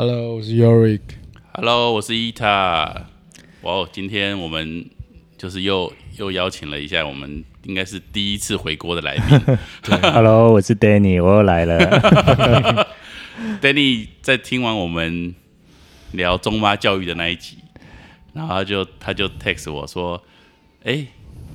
[0.00, 1.00] Hello，我是 Yorick。
[1.52, 3.04] Hello，我是伊塔。
[3.60, 4.88] 哇哦，今天我们
[5.36, 9.58] 就是又又邀请了一下我们应该是第一次回国的来宾
[10.00, 12.88] Hello，我是 Danny，我又来了。
[13.60, 14.06] Danny。
[14.22, 15.34] 在听完我们
[16.12, 17.58] 聊中妈教育的那一集，
[18.32, 20.24] 然后他就他就 text 我说
[20.84, 21.06] ：“哎、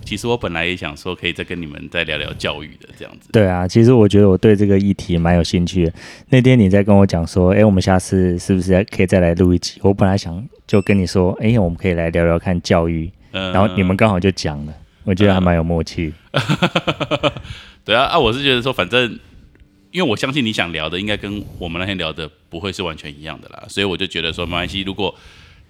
[0.06, 3.30] 其实我本来也想说可以再跟你们再聊聊教育的这样子。
[3.34, 5.94] 对啊，其实我觉得我对这个议题蛮有兴趣的。
[6.30, 9.80] 那天你在跟我讲说，哎，我们下次是不是可以再来录一集？
[9.82, 14.74] 我本来想就跟你说，哎，我们可以来聊聊看教育，嗯然后你们刚好就讲了，
[15.04, 16.14] 我觉得还蛮有默契。
[17.84, 19.20] 对啊啊，我是觉得说，反正
[19.92, 24.82] 因为我相信你想聊的，应该跟我们那天聊的不会是完全一样的啦，所以我就觉得说没关系。
[24.82, 25.14] 如果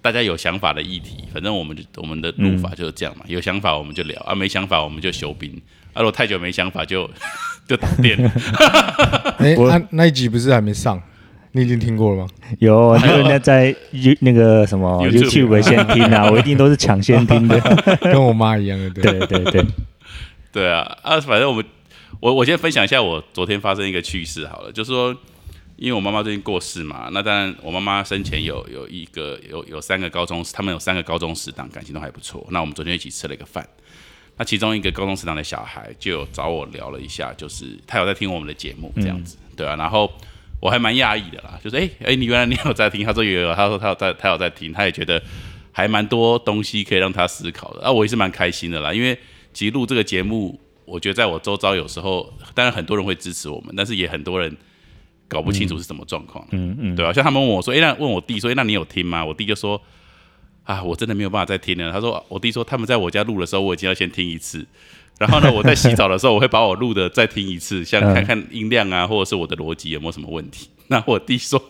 [0.06, 5.50] 大家有想法的议题，反正我们就我们的录法就是这样嘛，有想法我们就聊啊，没想法我们就休兵
[5.92, 7.10] 啊，如果太久没想法就
[7.66, 8.16] 就打电。
[9.38, 11.02] 哎、我那那一集不是还没上？
[11.50, 12.28] 你已经听过了吗？
[12.60, 17.58] 有那人家在 You 那个什么 YouTube 先听啊， 我一定都是抢先听的。
[18.00, 19.02] 跟我妈一样的，对。
[19.02, 19.66] 对对对，
[20.52, 21.64] 对啊，啊，反正我们
[22.20, 25.16] 我我先分享一下我昨天发生一个趣事好了，就是说，
[25.76, 32.46] 因为我妈妈最近过世嘛，那当然我妈妈生前有有一个有有三个高中，他们有三个高中死党，感情都还不错。
[32.50, 33.68] 那我们昨天一起吃了一个饭，
[34.36, 40.10] 那其中一个高中死党的小孩就有找我聊了一下，就是他有在听我们的节目这样子，对啊，然后。
[40.58, 43.04] 我还蛮讶异的啦，就是哎哎、诶你原来你有在听？
[43.04, 45.22] 他说有有，他说他有在他有在听，他也觉得
[45.70, 49.16] 还蛮多东西可以让他思考的啊，我也是蛮开心的啦，因为
[49.52, 54.56] 其实录这个节目，我觉得在我周遭有时候，当然很多人会支持我们，但是也很多人
[55.28, 59.24] 搞不清楚是什么状况，嗯嗯，对吧、像他们问我说，哎、那问我弟说，哎、那你有听吗？
[59.24, 59.80] 我弟就说，
[60.64, 61.92] 啊，我真的没有办法再听了。
[61.92, 64.66] 他说，我弟说他们在我家录的时候，我已经要先听一次。
[65.18, 70.68] 然后呢，我在洗澡的时候，我会把我录的再听一次，像看看音量啊，或者是我的逻辑有没有什么问题。
[70.88, 71.60] 那我弟说，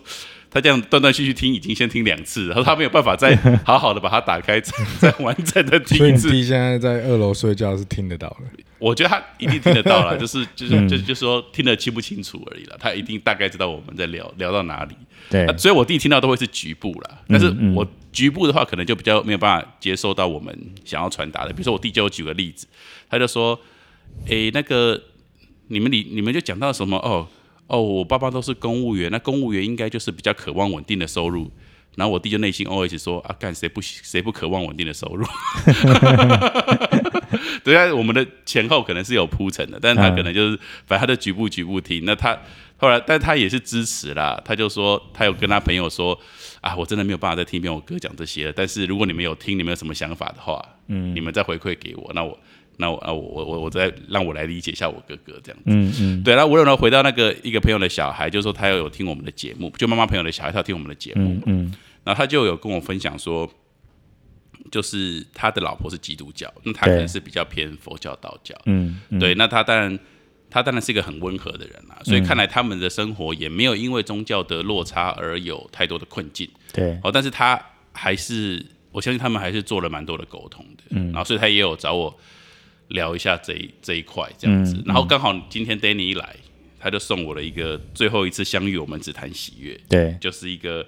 [0.57, 6.29] 他这样断断续续听，已经先听两次然后他没有办法再 好好的把它打开，再 再完整的听一次。
[6.29, 8.63] 所以你弟现在在二楼睡觉是听得到的。
[8.79, 12.77] 我觉得他一定听得到了， 就是就是就就说听得清不清楚而已了。
[12.79, 14.95] 他一定大概知道我们在聊聊到哪里。
[15.29, 21.51] 对啊，所以我弟听到都会是局部啦，但是我局部的话，可能就比较没有办法接受到我们想要传达的。
[21.51, 22.67] 比如说我弟就有举个例子，
[23.09, 23.59] 他就说
[24.27, 25.01] ：“诶，那个
[25.67, 27.27] 你们你你们就讲到什么哦
[27.67, 31.51] 哦，我爸爸都是公务员，那公务员应该就是比较渴望稳定的收入。”
[31.97, 35.25] 然后我弟就内心 OS 说：“啊，干谁不谁不渴望稳定的收入？”
[37.63, 42.05] 对啊，我们的前后可能是有铺陈的，但是他可能就是，反正他就局部局部听。
[42.05, 42.37] 那他
[42.77, 46.17] 后来，但他也是支持啦，他就说他有跟他朋友说
[46.61, 48.53] 啊，我真的没有办法再听一遍我哥讲这些了。
[48.55, 52.37] 但是如果你们有听，你们有什么想法的话，嗯，你们再回馈给我，那我
[52.77, 55.63] 那我啊我我我我再让我来理解一下我哥哥这样子。
[55.65, 61.73] 嗯嗯，对，然后无论如何回到那个一个朋友的小孩，就说他有听我们的节目，就妈妈朋友的小孩，他有听我们的节目，嗯
[62.03, 63.49] 然后他就有跟我分享说，
[64.71, 69.99] 就是他的老婆是基督教，那他可能是比较偏佛教、道教，嗯嗯，对，那他当然，
[70.49, 76.49] 他当然是一个很温和的人啦，所以看来他们的生活也没有因为宗教的落差而有太多的困境。
[76.71, 77.61] 对，哦，但是他
[77.91, 82.17] 还是，我相信他们还是做了蛮多的沟通的，嗯，然后所以他也有找我
[82.89, 86.35] 聊一下这一这一块这样子，然后刚好今天 Danny 一来，
[86.79, 90.85] 他就送我了一个最后一次相遇，我们只谈喜悦，对，就是一个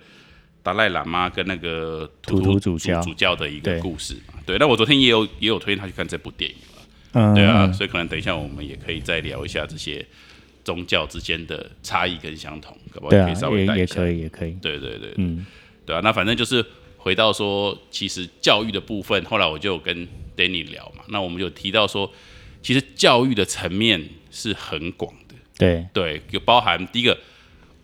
[0.64, 6.58] 达赖喇嘛跟那个图图主教主教的一个故事嘛，对，那我昨天也有也有推荐他去看这部电影。
[7.14, 10.06] 嗯，对啊，嗯所以可能等一下我们也可以再聊一下这些
[10.64, 13.20] 宗教之间的差异跟相同，可不可以？
[13.20, 13.82] 啊稍，微也带一下。
[13.82, 14.52] 也可以，也可以。
[14.62, 15.44] 对对对，嗯，
[15.88, 16.64] 对啊，那反正就是
[16.98, 20.08] 回到说，其实教育的部分，后来我就跟
[20.40, 22.10] Danny 聊嘛，那我们就提到说，
[22.62, 24.02] 其实教育的层面
[24.32, 27.18] 是很广的，对，对，就包含第一个，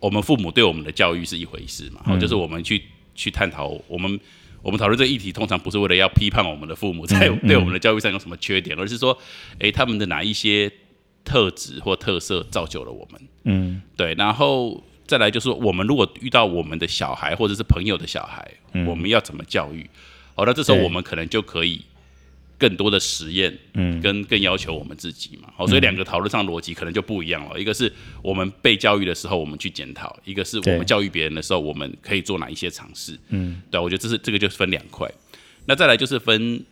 [0.00, 2.82] 我们父母对我们的教育是一回事嘛，哦，就是我们去
[3.14, 4.18] 去探讨我们。
[4.62, 9.16] 我们讨论这个议题，通常不是为了要批判我们的父母在对我们的教育上有什么缺点，而是说，
[9.60, 10.68] 诶，他们的哪一些
[11.24, 13.20] 特质或特色造就了我们。
[13.44, 18.44] 嗯对，然后再来就是我们如果遇到我们的小孩或者是朋友的小孩，
[18.88, 19.88] 我们要怎么教育？
[20.34, 21.84] 好，那这时候我们可能就可以
[22.58, 25.48] 更多的实验，嗯，跟更要求我们自己嘛。
[25.56, 27.60] 好，所以两个讨论上逻辑可能就不一样了。
[27.60, 27.92] 一个是
[28.22, 33.18] 我们被教育的时候，我们去检讨；一个是我们教育别人的时候，我们可以做哪一些尝试。
[33.28, 35.10] 嗯，对，我觉得这是这个就是分两块。
[35.66, 36.64] 那再来就是分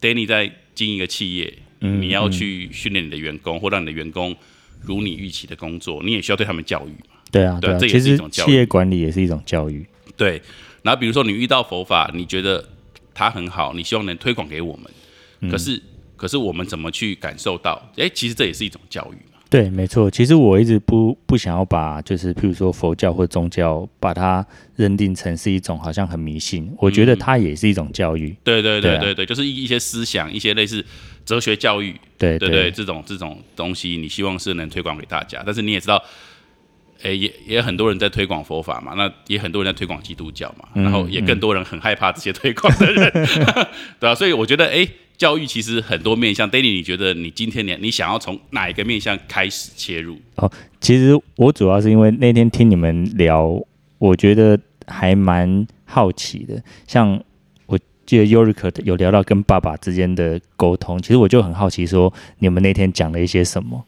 [0.00, 4.34] Danny 在经营一个企业，嗯你要去训练你的员工，或让你的员工
[4.80, 7.20] 如你预期的工作，你也需要对他们教育嘛。
[7.30, 9.84] 对啊，对啊，对这也是一种教育企业管理也是一种教育。
[10.16, 10.40] 对，
[10.82, 12.68] 然后比如说你遇到佛法，你觉得
[13.14, 15.80] 它很好，你希望能推广给我们，可是
[16.16, 17.80] 可是我们怎么去感受到？
[17.96, 19.38] 哎，其实这也是一种教育嘛。
[19.50, 20.10] 对，没错。
[20.10, 24.44] 其实我一直不不想要把，就是譬如说佛教或宗教，把它
[24.74, 26.68] 认定成是一种好像很迷信。
[26.78, 28.34] 我觉得它也是一种教育。
[28.42, 30.84] 对对对对对，就是一一些思想，一些类似
[31.24, 36.02] 哲学教育，对对对，这种这种东西，你希望是能推广给大家，但是你也知道，
[37.04, 43.12] 诶、也也很多人在推广佛法嘛，那也很多人在推广基督教嘛，然后也更多人很害怕这些推广的人，
[44.00, 46.50] 对啊，所以我觉得，诶、教育其实很多面向。
[46.50, 50.18] Danny，你觉得你今天你你想要从哪一个面向开始切入？
[50.36, 53.62] 哦其实我主要是因为那天听你们聊，
[53.98, 56.62] 我觉得还蛮好奇的。
[56.86, 57.22] 像
[57.66, 63.84] 我记得 Yurika 有聊到跟爸爸之间的沟通，其实我就很好奇，说你们那天讲了一些什么？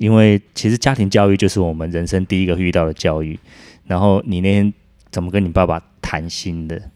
[0.00, 3.38] 因为其实家庭教育就是我们人生第一个遇到的教育。
[3.84, 4.72] 然后你那天
[5.10, 6.90] 怎么跟你爸爸谈心的？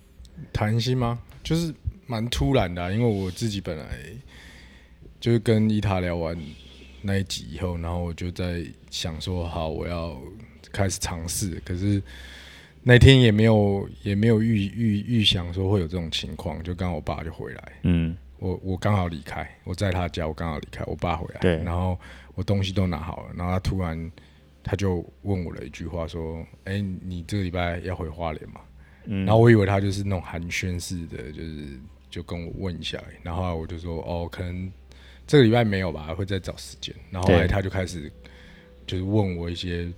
[0.54, 1.18] 谈心吗？
[1.42, 1.74] 就是
[2.06, 3.84] 蛮突然的啊、因为我自己本来
[5.20, 6.34] 就是跟伊塔聊完
[7.02, 10.18] 那一集以后，然后我就在想说，好，我要
[10.72, 11.60] 开始尝试。
[11.62, 12.02] 可是
[12.84, 21.98] 那天也没有也没有预预预想说会有这种情况，就刚好我爸就回来，嗯，我我刚好离开，我在他家，我刚好离开，我爸回来，对然后
[22.34, 24.12] 我东西都拿好了，然后他突然
[24.62, 28.60] 他就问我了一句话，说：“哎、你这个礼拜要回花莲吗？”
[29.06, 31.78] 嗯然后我以为他就是那种寒暄式的，就是
[32.08, 34.72] 就跟我问一下然后我就说：“哦，可能
[35.26, 38.10] 这个礼拜没有吧，会再找时间。”然后后来他就开始
[38.86, 39.92] 就是问我一些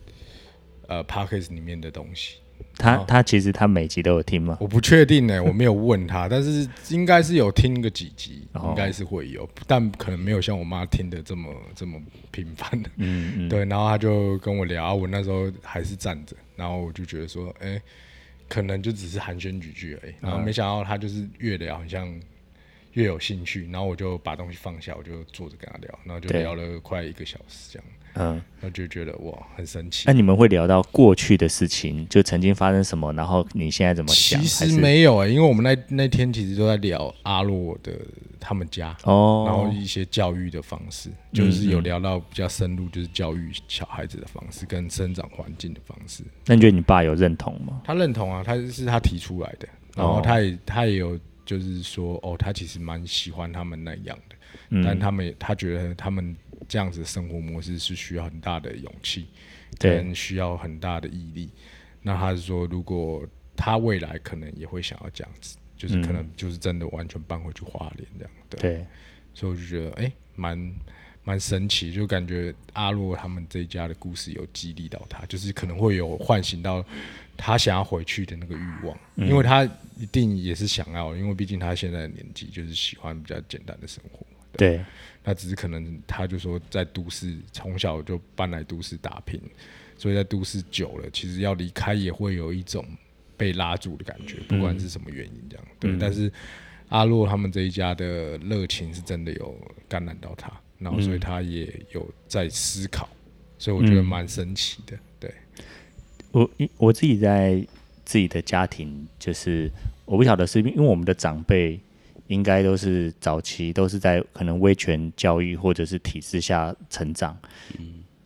[0.89, 2.39] 呃 p a c k a g e 里面的东西，
[2.77, 3.05] 他哦。
[3.09, 4.57] 他其实他每集都有听吗？
[4.61, 8.69] 我不确定呢、我没有问他， 但是应该是有听个几集，哦。
[8.71, 12.01] 应该是会有，但可能没有像我妈听的这么这么
[12.31, 12.71] 频繁。
[12.83, 12.91] 的。
[12.97, 17.81] 嗯嗯，对，然后他就跟我聊，啊我那时候还是站着，然后我就觉得说，哎、
[18.49, 22.09] 可能就只是寒暄几句而已，然后没想到他就是越聊好像
[22.93, 27.89] 越有兴趣，然后我就把东西放下，我就坐着跟他聊，然后就聊了快一个小时这样，
[28.19, 28.41] 嗯。
[28.61, 30.13] 那就觉得哇，很神奇那。
[30.13, 34.41] 你们会聊到过去的事情，就曾经发生什么，然后你现在怎么想？
[34.43, 37.93] 其实没有哎、因为我们那那天其实都在聊阿洛的
[38.41, 46.25] 他们家，哦，然后一些教育的方式，就是有聊到比较深入，就是教育小孩子的方式跟生长环境的方式。
[46.47, 47.83] 那你觉得你爸有认同吗？
[47.85, 54.37] 他认同啊，他是他提出来的，然后哦他也他也有就是说，哦，他其实蛮喜欢他们那样的，
[54.71, 56.35] 嗯，但他们也他觉得他们
[56.69, 59.29] 这样子的生活模式是需要很大的勇气，
[59.79, 61.51] 对跟需要很大的毅力。
[62.03, 63.27] 那他是说，如果
[63.57, 68.61] 他未来可能也会想要这样子，就是可能就是真的完全搬回去花莲这样，对。
[68.61, 68.87] 对，
[69.35, 70.75] 所以我就觉得，哎、蛮
[71.25, 76.85] 蛮神奇，就感觉阿洛他们这一家的故事有激励到他，就是可能会有唤醒到
[77.37, 79.65] 他想要回去的那个欲望，嗯因为他
[79.99, 84.25] 一定也是想要，因为毕竟他现在的年纪就是喜欢比较简单的生活。
[84.53, 84.83] 对，
[85.29, 89.41] 那只是可能他就说在都市从小就搬来都市打拼，
[89.99, 92.87] 所以在都市久了，其实要离开也会有一种
[93.37, 95.67] 被拉住的感觉，不管是什么原因这样。
[95.81, 96.33] 对，嗯但是
[96.91, 103.09] 阿洛他们这一家的热情是真的有感染到他，然后所以他也有在思考，
[103.59, 104.97] 所以我觉得嗯蛮神奇的。
[105.19, 105.35] 对，
[106.31, 107.67] 我我自己在
[108.05, 109.69] 自己的家庭，就是
[110.05, 111.81] 我不晓得是因为我们的长辈
[112.29, 117.37] 应该都是早期都是在可能威权教育或者是体制下成长。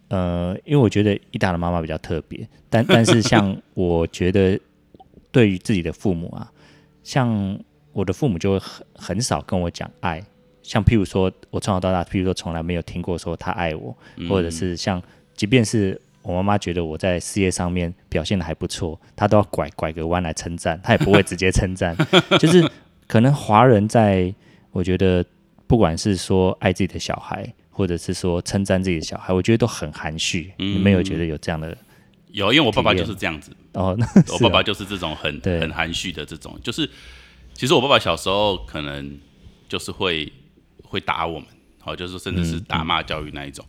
[0.08, 4.58] 呃，因为我觉得一达的妈妈比较特别，但但是像 我觉得
[5.31, 6.51] 对于自己的父母啊，
[7.05, 7.58] 像
[7.93, 10.20] 我的父母就会很很少跟我讲爱，
[10.63, 13.96] 像譬如说我从小到大，譬如说从来没有听过说他爱我，
[14.29, 15.01] 或者是像
[15.34, 21.96] 即便是我妈妈觉得我在事业上面表现的还不错，她都要拐拐个弯来称赞，她也不会直接称赞，
[22.39, 22.69] 就是
[23.10, 24.32] 可能华人在
[24.70, 25.24] 我觉得
[25.67, 30.52] 不管是说爱自己的小孩，或者是说称赞自己的小孩，我觉得都很含蓄。
[30.58, 31.76] 你没有觉得有这样的
[32.29, 33.96] 有，因为我爸爸就是这样子，哦？
[33.98, 36.88] 那我爸爸就是这种很 对很含蓄的这种，就是
[37.52, 39.19] 其实我爸爸小时候可能
[39.69, 40.32] 就是会
[40.84, 41.48] 会打我们，
[41.81, 43.64] 好，就是甚至嗯是打骂教育那一种。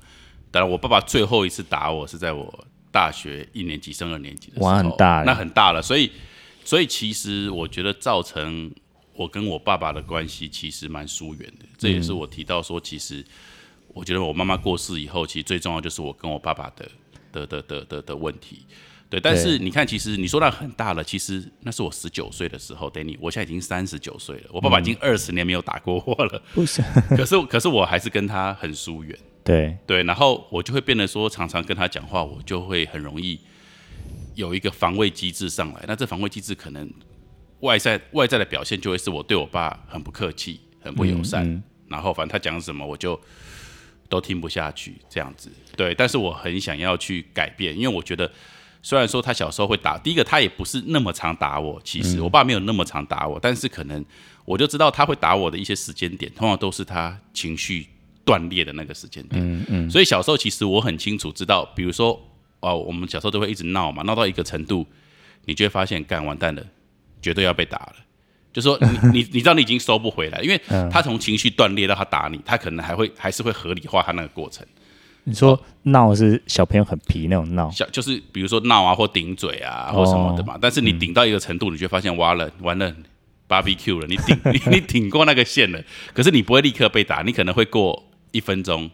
[0.52, 5.82] 当然，我爸爸最后一次打我是在我大学一年级升二年级的时候，哇很大欸那很大了。
[5.82, 6.12] 所以，
[6.64, 8.72] 所以其实我觉得造成
[9.22, 11.66] 我跟我爸爸的关系其实蛮疏远的。
[11.78, 13.24] 这也是我提到说，其实
[13.94, 16.90] 我觉得我妈妈过世以后，其实最重要就是我跟我爸爸的
[17.32, 18.66] 的的的的的问题。
[19.10, 26.82] 对，但是你看，其实你说那很大了，其实那是我十九岁的时候，Danny，我现在已经三十九岁了，我爸爸已经二十年没有打过我了，不是。
[27.10, 29.78] 可是可是我还是跟他很疏远，对。
[29.86, 33.38] 对，然后我就会变得说，常常跟他讲话，我就会很容易
[34.36, 36.90] 有一个防卫机制上来，那这防卫机制可能
[37.62, 43.20] 外在外在的表现就会是我对我爸很不客气，很不友善，嗯然后反正他讲什么我就
[44.08, 45.52] 都听不下去这样子。
[45.76, 48.32] 对，但是我很想要去改变，因为我觉得
[48.82, 54.04] 虽然说他小时候会打，第一个他也不是那么常打我，其实我爸没有那么常打我，但是可能
[54.46, 57.88] 我就知道他会打我的一些时间点，通常都是他情绪
[58.24, 59.44] 断裂的那个时间点。
[59.44, 62.18] 嗯嗯，所以小时候其实我很清楚知道，比如说
[62.62, 64.88] 哦，我们小时候都会一直闹嘛，闹到一个程度，
[65.46, 66.66] 你就会发现干完蛋了，
[67.22, 67.96] 绝对要被打了。
[68.54, 68.88] 就说你
[69.20, 70.62] 你你知道你已经收不回来，因为
[70.92, 74.66] 他从情绪断裂到他打你，他可能还会还是会合理化他那个过程。
[75.24, 82.94] 你说闹是小朋友很皮那种闹，小就是比如说闹啊或顶嘴啊或什么的嘛，但是你顶到一个程度，你就发现哇了完了
[83.48, 85.80] barbecue 了，你顶 你你顶过那个线了，
[86.14, 88.90] 可是你不会立刻被打，你可能会过一分钟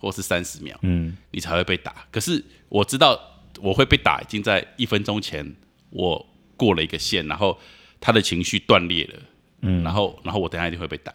[0.00, 1.16] 或是三十秒，嗯。
[1.32, 1.92] 你才会被打。
[2.12, 3.18] 可是我知道
[3.60, 5.54] 我会被打，已经在一分钟前
[5.90, 6.24] 我
[6.56, 7.58] 过了一个线，然后
[8.00, 9.18] 他的情绪断裂了，
[9.62, 11.12] 嗯，然后然后我等一下一定会被打。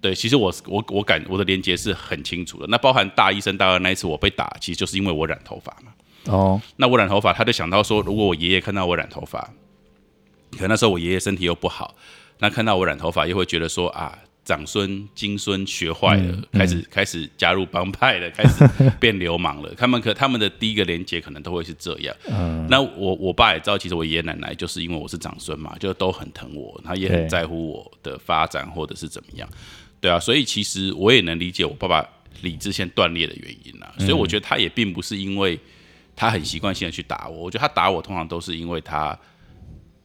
[0.00, 2.66] 对，其实我我我感我的连接是很清楚的。
[2.68, 5.94] 那包含大一升大二那一次我被打，其实就是因为我染头发嘛。
[6.26, 9.40] 哦，那我染头发，他就想到说，如果我爷爷看到我染头发，
[10.52, 11.94] 可能那时候我爷爷身体又不好，
[12.38, 18.64] 那看到我染头发，又会觉得说啊，长孙金孙学坏了，开始开始加入帮派了， 开始
[19.00, 19.74] 变流氓了。
[19.74, 22.14] 他们可他们的第一个连接可能都会是这样。
[22.28, 29.48] 嗯那我我爸也知道，其实我爷爷奶奶就是因为我是长孙嘛，就都很疼我，他也很在乎我的发展或者是怎么样。
[30.00, 32.06] 对啊，所以其实我也能理解我爸爸
[32.42, 33.94] 理智线断裂的原因啦。
[33.98, 35.58] 所以我觉得他也并不是因为
[36.14, 39.18] 他很习惯性的去打我，我觉得他打我通常都是因为他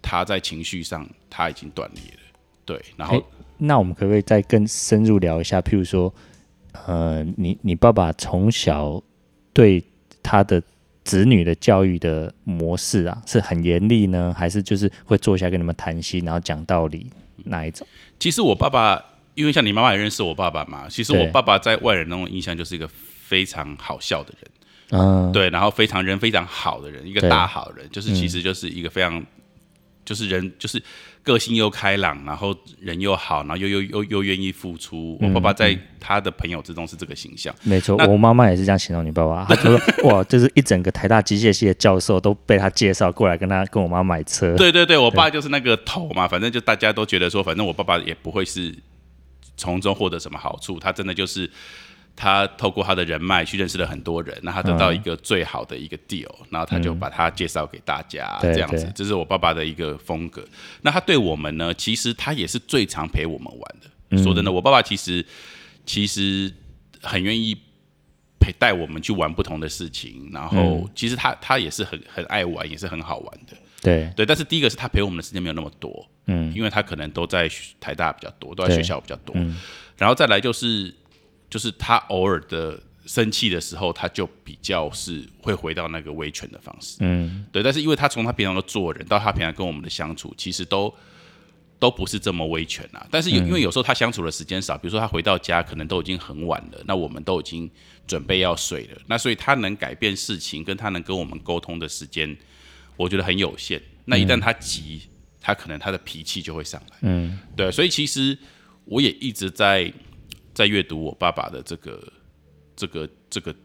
[0.02, 2.20] 他在情绪上他已经断裂了。
[2.66, 3.24] 对，然后诶
[3.60, 5.62] 那我们可不可以再更深入聊一下？
[5.62, 6.14] 譬如说，
[6.88, 9.02] 呃，你你爸爸从小
[9.54, 9.84] 对
[10.24, 10.62] 他的
[11.04, 17.10] 子女的教育的模式啊，是很严厉呢，还是就是会坐下跟你们谈心，然后讲道理
[17.46, 17.86] 那一种？
[18.20, 19.04] 其实我爸爸，
[19.36, 24.52] 因为像你妈妈也认识我爸爸嘛，其实我爸爸在外人那种印象就是一个非常好笑的人。
[24.92, 29.24] 嗯，对，然后非常人非常好的人，一个大好人，就是其实就是一个非常，
[30.10, 30.82] 就是人就是
[31.22, 35.16] 个性又开朗，然后人又好，然后又又又又愿意付出。
[35.22, 37.54] 我爸爸在他的朋友之中是这个形象。
[37.62, 39.46] 没错，那我妈妈也是这样形容你爸爸。
[39.46, 48.76] 她说： “哇，就是一整个台大机械系的教授都被他介绍过来跟他跟我妈买车。”对对对，我爸就是那个头嘛，反正就大家都觉得说，反正我爸爸也不会是
[49.56, 51.48] 从中获得什么好处，他真的就是。
[52.22, 60.46] 他透过他的人脉去认识了很多人，那他得到一个最好的一个 deal，、然后他就把他介绍给大家，对这样子，这是我爸爸的一个风格。
[60.82, 64.22] 那他对我们呢，其实他也是最常陪我们玩的。
[64.22, 65.26] 说真的，我爸爸其实
[65.86, 66.54] 其实
[67.02, 67.56] 很愿意
[68.38, 73.56] 陪带我们去玩不同的事情，然后其实他他也是很很爱玩，也是很好玩的。
[73.82, 77.50] 对，对，但是第一个是他陪我们的时间没有那么多，嗯，因为他可能都在
[77.80, 79.34] 台大比较多，都在学校比较多。
[79.38, 79.56] 嗯。
[79.96, 80.94] 然后再来就是，
[81.50, 86.98] 就是他偶尔的生气的时候，他就比较是会回到那个威权的方式。
[87.00, 90.94] 嗯，对，但是因为他从他平常的做人到他平常跟我们的相处，其实都
[91.80, 93.08] 都不是这么威权啊。
[93.10, 97.70] 但是有、因为有时候他相处的时间少，比如说他回到家可能都已经很晚了，那我们都已经
[98.06, 102.38] 准备要睡了，那所以他能改变事情，跟他能跟我们沟通的时间，
[102.96, 103.82] 我觉得很有限。
[104.06, 105.02] 那一旦他急，
[105.42, 106.98] 他可能他的脾气就会上来。
[107.02, 108.38] 嗯，对，所以其实
[108.86, 109.92] 我也一直在
[110.60, 112.14] 在阅读我爸爸的这个
[112.76, 113.56] 这个这个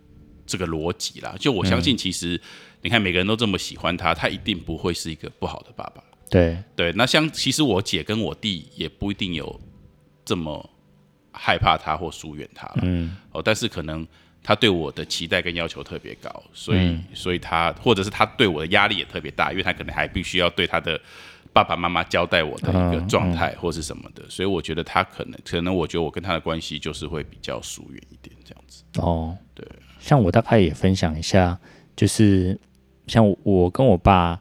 [0.46, 1.34] 这个逻辑啦。
[1.40, 2.40] 就我相信，其实、
[2.82, 6.04] 你看每个人都这么喜欢他，他一定不会是一个不好的爸爸。
[6.30, 9.60] 对，对，那像其实我姐跟我弟也不一定有
[10.24, 10.70] 这么
[11.32, 12.82] 害怕他或疏远他了。
[12.82, 14.06] 嗯，哦，但是可能
[14.40, 21.00] 他对我的期待跟要求特别高，所以、所以他或者是他对我的压力也特别大，因为他可能还必须要对他的
[21.54, 28.82] 爸爸妈妈交代我的一个状态或是什么的，所以我觉得他可能可能我觉得我跟他的关系就是会比较疏远一点这样子。
[28.98, 29.64] 哦，对，
[30.00, 31.56] 像我大概也分享一下，
[31.94, 32.58] 就是
[33.06, 34.38] 像我我跟我爸，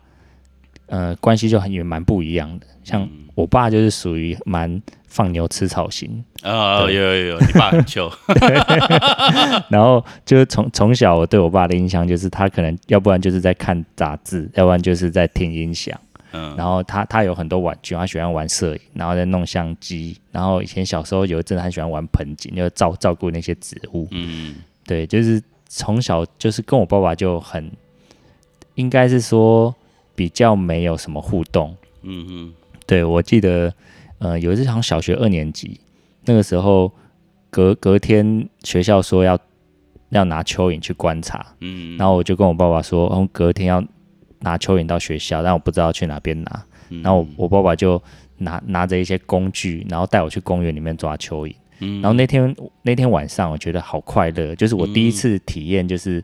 [0.87, 2.65] 呃，关系就很也蛮不一样的。
[2.83, 8.11] 像我爸就是属于蛮放牛吃草型，啊、有有有，你爸很糗，
[9.69, 15.95] 然后就是从从小我对我爸的印象就是他可能要不然就是在看杂志，要不然就是在听音响。
[16.33, 20.19] 嗯然后他他有很多玩具，他喜欢玩摄影，然后在弄相机。
[20.31, 24.07] 然后以前小时候有一阵很喜欢玩盆景，就照照顾那些植物。
[24.11, 27.71] 嗯对，就是从小就是跟我爸爸就很，
[28.75, 29.73] 应该是说
[30.13, 31.75] 比较没有什么互动。
[32.01, 32.53] 嗯嗯
[32.85, 33.73] 对我记得，
[34.19, 35.79] 呃，有一次好像小学二年级
[36.25, 36.91] 那个时候，
[37.49, 39.39] 隔隔天学校说要
[40.09, 43.81] 要拿蚯蚓去观察，嗯，然后我就跟我爸爸说，哦，隔天要
[44.43, 46.65] 拿蚯蚓到学校，但我不知道去哪边拿。
[46.89, 47.99] 嗯然后我我爸爸就
[48.37, 51.55] 拿拿着一些工具，然后带我去公园里面抓蚯蚓。
[52.01, 56.23] 然后那天那天晚上，我觉得好快乐，就是我第一次体验，就是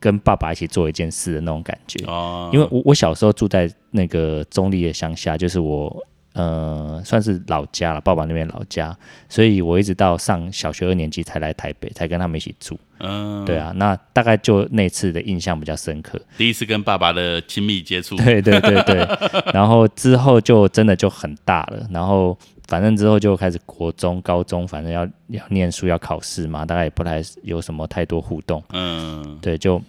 [0.00, 2.04] 跟爸爸一起做一件事的那种感觉。
[2.06, 8.96] 哦，因为我我小时候住在那个中立的乡下，就是我呃算是老家了，爸爸那边老家，
[9.28, 12.78] 所以我一直到上小学二年级才来台北，才跟他们一起住。
[13.00, 16.20] 嗯，对啊，那大概就那次的印象比较深刻。
[16.38, 19.06] 第一次跟爸爸的亲密接触，对对对对，
[19.52, 28.62] 然后之后就真的就很大了，然后反正之后就开始国中、高中，反正要要念书、要考试嘛，大概也不太有什么太多互动。
[28.72, 29.82] 嗯，对，就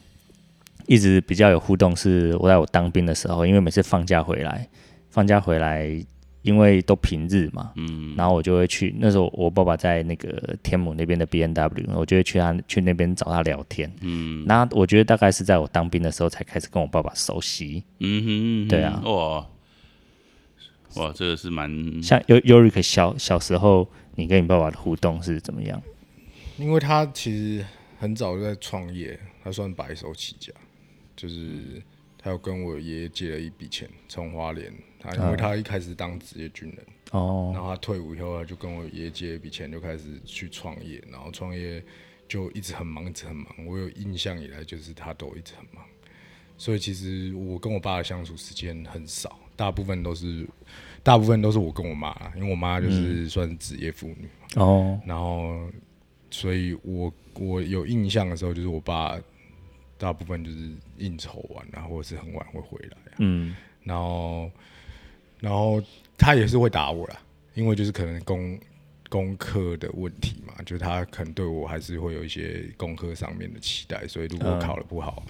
[0.88, 4.68] 一直比较有互动，是我在我当兵的时候，因为每次放假回来，
[5.12, 5.88] 放假回来，
[6.44, 19.02] 因为都平日嘛，嗯，然后我就会去，那时候我爸爸在那个天母那边的 B N W，我就会去他去那边找他聊天，嗯，那我觉得大概是在我当兵的时候才开始跟我爸爸熟悉，嗯哼，对啊。
[19.06, 19.48] 哇，
[20.96, 25.82] 哇，这个是蛮像尤尤瑞克小小时候，你跟你爸爸的互动是怎么样？
[26.58, 27.66] 因为他其实
[27.98, 30.54] 很早就在创业，他算白手起家，
[31.16, 31.82] 就是
[32.18, 34.72] 他有跟我爷爷借了一笔钱，从花莲，
[35.04, 41.84] 他因为他一开始当职业军人，哦，然后他退伍以后，他就跟我爷爷借一笔钱，就开始去创业，然后创业
[42.28, 43.48] 就一直很忙，一直很忙。
[43.66, 45.84] 我有印象以来，就是他都一直很忙，
[46.58, 50.48] 所以其实我跟我爸的相处时间很少，大部分都是
[51.04, 55.70] 大部分都是我跟我妈，因为我妈就是算是职业妇女嘛，哦，然后
[56.32, 59.20] 所以我我有印象的时候，就是我爸
[59.98, 64.50] 大部分就是应酬完啊，或者是很晚会回来啊、嗯，然后，
[65.44, 65.84] 然后
[66.18, 67.20] 他也是会打我啦，
[67.54, 68.58] 因为就是可能功
[69.10, 75.22] 功课的问题嘛，就是他可能对我还是会有一些功课上面的期待，所以如果考的不好，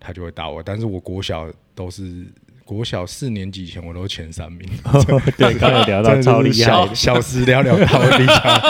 [0.00, 0.60] 他就会打我。
[0.60, 2.26] 但是我国小都是
[2.64, 4.68] 国小四年级以前我都前三名，
[5.38, 8.60] 对，刚才聊到超厉害，小时聊聊到厉害，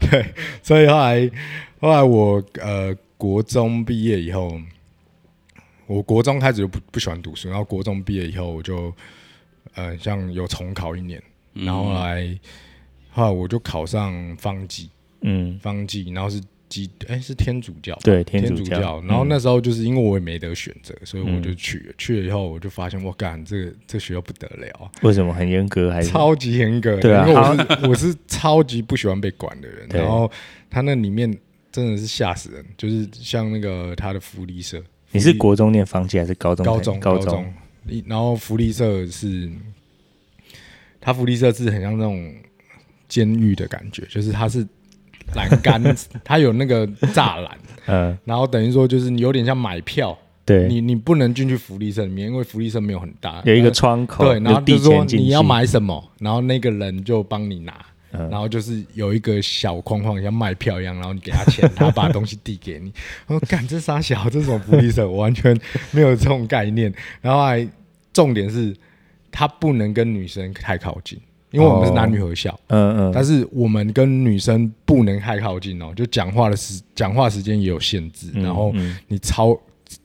[0.00, 1.30] 对对，所以后来
[1.80, 4.60] 后来我呃国中毕业以后，
[5.86, 8.92] 我国中开始就不不喜欢读书，然后国中毕业以后我就
[9.74, 12.38] 呃像有重考一年，然后后来
[13.10, 14.90] 后来我就考上方济
[15.22, 21.94] 嗯，方济，然后是基哎是天主教吧对，天主教，教，然后嗯那时候就是因为我也没得选择，所以我就嗯去了。
[21.96, 26.10] 去了以后，我就发现我干这个这学校不得了，为什么很严格还是？
[26.10, 27.26] 超级严格的，对啊。
[27.28, 30.00] 因为我是 我是超级不喜欢被管的人，对。
[30.00, 30.30] 然后
[30.68, 31.32] 他那里面
[31.70, 36.72] 真的是吓死人，就是像那个他的福利社，你是国中念方剂还是高中才？
[36.72, 37.46] 高中高中，一
[38.06, 39.50] 然后福利社是，
[41.00, 42.34] 它福利社是很像那种
[43.08, 44.66] 监狱的感觉，就是它是
[45.34, 45.82] 栏杆，
[46.24, 57.84] 它有那个栅栏， 嗯，然后等于说就是你有点像买票，对，你你不能进去福利社里面，因为福利社没有很大，有一个呃窗口，对，然后递就说你要，买什么，然后那个人就帮你拿，
[58.18, 62.92] 嗯然后就是有一个小框框像卖票一样，然后你给他钱，他把东西递给你。
[63.26, 65.58] 我说干这傻小，这种福利社我完全
[65.90, 66.92] 没有这种概念。
[67.20, 67.68] 然后还
[68.12, 68.74] 重点是，
[69.30, 71.18] 他不能跟女生太靠近，
[71.50, 79.52] 因为我们是男女合校，嗯嗯，但是我们跟女生不能太靠近哦，就讲话的时讲话时间也有限制，嗯然后嗯你超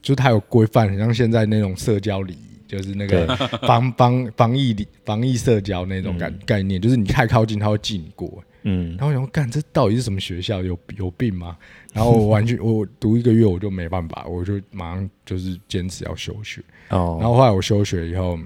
[0.02, 3.36] 就是它有规范，很像现在那种社交礼仪，就是那个
[3.68, 8.42] 防防防疫礼防疫社交那种感概念，就是你太靠近，他会记你过。
[8.64, 10.62] 嗯然后我想说，干这到底是什么学校？
[10.62, 11.58] 有有病吗？
[11.94, 16.62] 然后我完全 我读一个月我就没办法，我就马上就是坚持要休学。
[16.90, 18.38] 哦，然后后来我休学以后，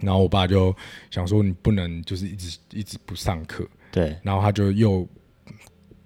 [0.00, 0.74] 然后我爸就
[1.10, 5.08] 想说，你不能就是一直一直不上课，对，然后他就又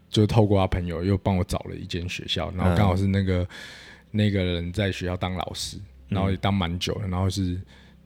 [0.09, 3.47] 就透过他朋友又帮我找了一间学校，然后刚好是那个、
[4.13, 7.61] 那个人在学校当老师，然后也当蛮久了，然后是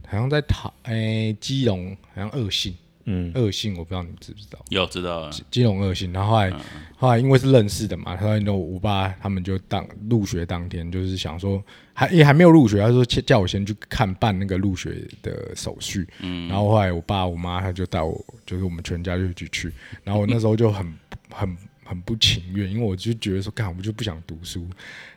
[0.07, 3.33] 好像在桃诶、基隆，好像恶性嗯。
[3.35, 4.59] 二信，我不知道你们知不知道。
[4.69, 6.53] 有知道了，基隆恶性，然后后来、
[6.97, 11.63] 后来因为是认识的嘛，后来那我爸他们就当入学当天就是想说
[11.95, 19.73] 还也还没有入学，他说叫叫我先去看办那个入学的手续，嗯，然后后来我爸我妈他就带我，就是我们全家就一起去，
[20.05, 20.95] 然后我那时候就很
[21.31, 21.57] 很
[21.91, 24.65] 很不情愿，因为我就觉得说干我就不想读书，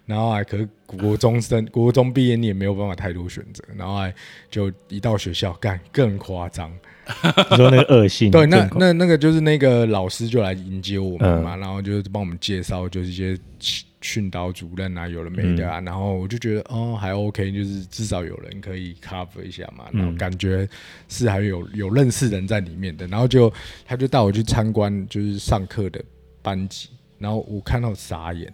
[0.08, 4.12] 然后还可是国中生国中毕业你也没有办法太多选择，然后还
[4.50, 6.74] 就一到学校干更夸张。
[7.52, 20.68] 你说那个恶性，对，那那那个就是那个老师就来迎接我们嗯嘛，然后就是帮我们介绍，就是一些训训导主任啊，有了没的啊，嗯然后我就觉得哦还 OK，就是至少有人可以 cover 一下嘛，然后嗯感觉
[21.10, 23.52] 是还有有认识人在里面的，然后就
[23.86, 26.02] 他就带我去参观就是上课的
[26.44, 28.54] 班级，然后我看到傻眼，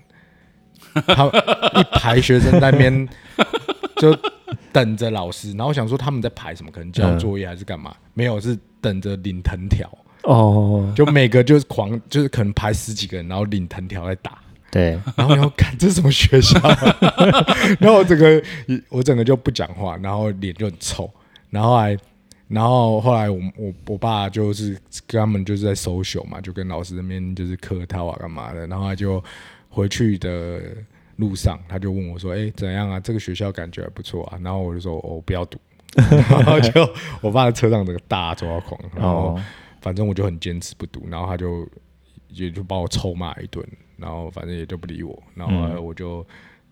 [1.07, 3.09] 他一排学生在那边
[3.97, 4.17] 就
[4.71, 7.93] 等着老师，然后我想说他们在排什么，可能交作业还是干嘛？
[8.13, 9.89] 没有，是等着领藤条。
[10.23, 14.37] 哦，就每个就是狂，就是可能排十几个人，然后领藤条在打，
[14.69, 16.59] 对，然后然后看这是什么学校，
[17.79, 18.43] 然后我整个
[18.89, 21.09] 我整个就不讲话，然后脸就很臭，
[21.49, 21.97] 然后还
[22.49, 29.23] 然后后来我我我爸就是跟他们就是在搜秀嘛，就跟老师那边就是客套啊干嘛的，然后他就
[29.69, 30.61] 回去的
[31.15, 32.99] 路上他就问我说：“哎、怎样啊？
[32.99, 35.57] 这个学校感觉还不错啊。”然后我就说：“哦，不要读。”
[35.97, 36.87] 然后就
[37.19, 39.43] 我爸的车上整个大抓狂，然后哦，
[39.81, 41.67] 反正我就很坚持不读，然后他就
[42.29, 46.25] 也就把我臭骂一顿，然后反正也就不理我，然后我就、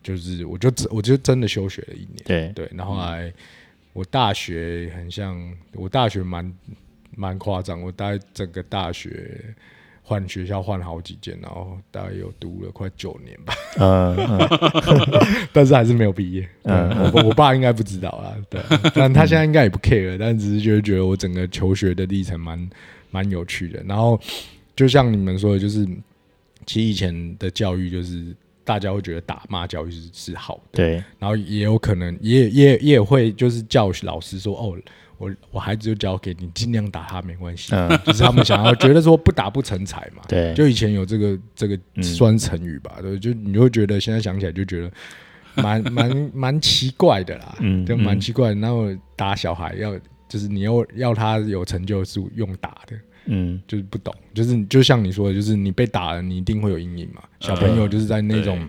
[0.04, 3.34] 就是我就真我就真的休学了一年，对，对，然后后来
[3.98, 5.36] 我大学很像，
[5.74, 6.54] 我大学蛮
[7.16, 9.44] 蛮夸张，我大概整个大学
[10.04, 14.40] 换学校换好几间，然后大概有读了快九年吧，嗯嗯，
[15.52, 16.48] 但是还是没有毕业。
[16.66, 18.62] 嗯，嗯我我爸应该不知道啦，对，
[18.94, 22.70] 但他现在应该也不 care，但只是觉得觉得我整个求学的历程蛮
[23.10, 23.84] 蛮有趣的。
[23.88, 24.22] 然后
[24.76, 25.84] 就像你们说的，就是
[26.68, 28.36] 其实以前的教育就是
[28.68, 34.78] 大家会觉得打骂教育是是好的，对，然后也有可能也也也会就是教老师说哦。
[35.20, 37.90] 我我孩子就交给你，尽量打他没关系，嗯。
[38.06, 44.92] 就是他们想要觉得说不打不成才嘛，对，就以前有这个这个酸成语吧，对，就你会觉得现在想起来就觉得
[45.56, 48.62] 蛮 蛮蛮奇怪的啦，嗯就蛮嗯奇怪的。
[48.62, 50.00] 然后打小孩要
[50.30, 52.96] 就是你要要他有成就是用打的，
[53.28, 57.22] 嗯，就是不懂，就是就像你说的，就是你被打了，你一定会有阴影嘛。
[57.40, 58.68] 小朋友就是在那种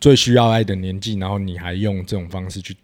[0.00, 2.76] 最需要爱的年纪，然后你还用这种方式去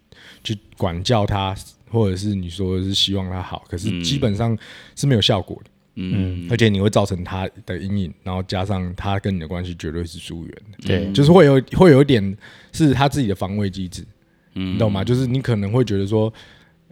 [0.43, 1.55] 去管教他，
[1.89, 4.03] 或者是你说的是希望他好，可是嗯。
[4.03, 4.57] 基本上
[4.95, 5.71] 是没有效果的。
[5.97, 12.37] 嗯，而且你会造成他的阴影，然后加上他跟你的关系绝对是疏远的，对，就是会有会有一点
[12.73, 14.03] 是他自己的防卫机制，
[14.55, 14.75] 嗯。
[14.75, 15.05] 你懂吗？
[15.05, 16.33] 就是你可能会觉得说，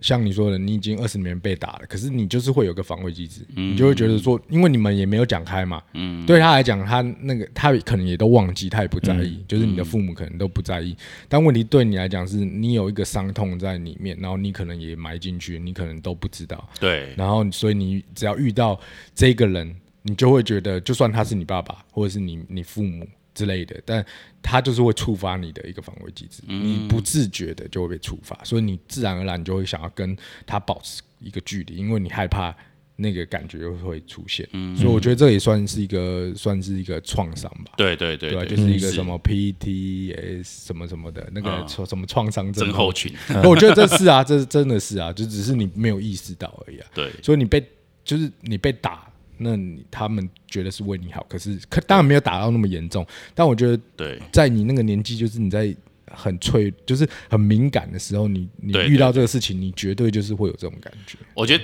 [0.03, 6.25] 像你说的，你已经二十年被打了，可是你就是会有个防卫机制，你就会觉得说，因为你们也没有讲开嘛，嗯。
[6.25, 10.95] 对他来讲，他那个他可能也都忘记，他也不在意，嗯就是你的父母可能都不在意，
[11.29, 18.77] 但问题对你来讲是你有一个伤痛在里面，然后你可能也埋进去，你可能都不知道，对，然后所以你只要遇到
[19.15, 24.05] 这个人，你就会觉得，就算他是你爸爸或者是你你父母之类的，但
[24.41, 30.15] 它就是会触发你的一个防卫机制，你不自觉的就会被触发，所以你自然而然你就会想要跟
[30.45, 32.55] 他保持一个距离，因为你害怕
[32.95, 34.47] 那个感觉又会出现。
[34.75, 37.73] 所以我觉得这也算是一个算是一个创伤吧。
[37.75, 38.45] 对对对对。
[38.45, 41.85] 就是一个什么 PTS 什么什么的那个嗯。
[41.87, 43.11] 什么创伤症症候群，
[43.43, 46.87] 我觉得这是啊，这真的是啊，就只是你没有意识到而已啊。
[46.93, 47.65] 对，所以你被
[48.05, 55.75] 就是你被打，那你他们觉得是为你好，可是可当然没有打到那么严重，但我觉得对，在你那个年纪，就是你在
[56.11, 61.17] 很脆，就是很敏感的时候，你你遇到这个事情，你绝对就是会有这种感觉。
[61.33, 61.63] 我觉得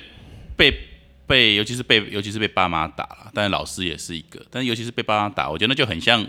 [0.57, 0.73] 被
[1.27, 6.27] 被，尤其是被，尤其是被爸妈打了，但是老师也是一个，但是尤其是被爸妈打，我觉得那就很像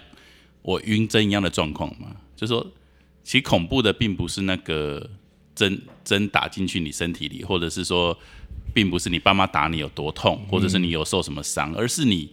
[0.61, 2.15] 我晕针一样的状况嘛。
[2.37, 2.67] 就是说，
[3.25, 5.09] 其实恐怖的并不是那个
[5.55, 8.19] 针针打进去你身体里，或者是说，
[8.73, 12.31] 并不是你爸妈打你有多痛，或者是你有受什么伤，而是你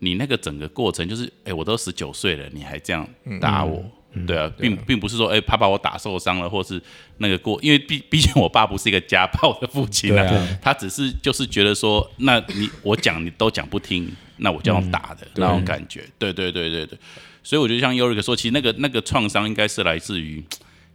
[0.00, 3.08] 你那个整个过程，就是哎、我都十九岁了，你还这样
[3.40, 3.84] 打我。
[4.26, 6.82] 对啊，并并不是说，哎、怕把我打受伤了，或是
[7.18, 10.58] 那个过，因为毕毕竟我爸不是一个家暴的父亲啊，啊。
[10.60, 16.04] 他只是就是觉得说，那你我讲你都讲不听，那我就要打的、那种感觉。
[16.18, 16.98] 对对对对对，
[17.44, 20.42] 所以我觉得像优瑞克说，其实那个那个创伤应该是来自于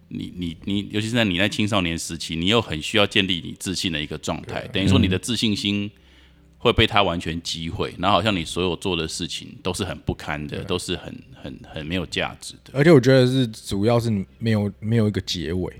[0.09, 5.91] 你你你，尤其是在你在青少年时期，你又很需要建立你自信的一个状态，等于说你的自信心。
[6.57, 12.71] 会被他完全击毁，然后好像你所有做的事情都是很不堪的，都是很很很没有价值的。
[12.73, 15.71] 而且我觉得是主要是没有没有一个结尾，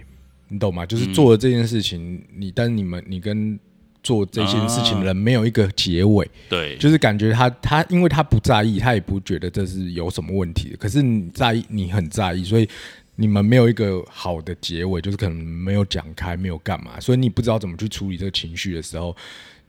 [0.48, 0.86] 你懂吗？
[0.86, 3.60] 就是做了这件事情，你但是你们你跟
[4.04, 10.78] 做这件事情的人没有一个结尾，对，就是感觉他他因为他不在意，他也不觉得这是有什么问题的。
[10.78, 12.70] 可是你在意，你很在意，所以
[13.16, 19.16] 你们没有一个好的结尾，就是可能没有讲开，没有干嘛，所以你不知道怎么去处理这个情绪的时候。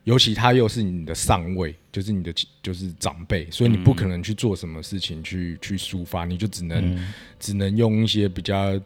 [0.03, 2.33] 尤其他又是你的上位，就是你的
[2.63, 6.97] 就是长辈，所以你不可能去做什么事情去去抒发，你就只能、
[7.37, 8.79] 只能用一些比较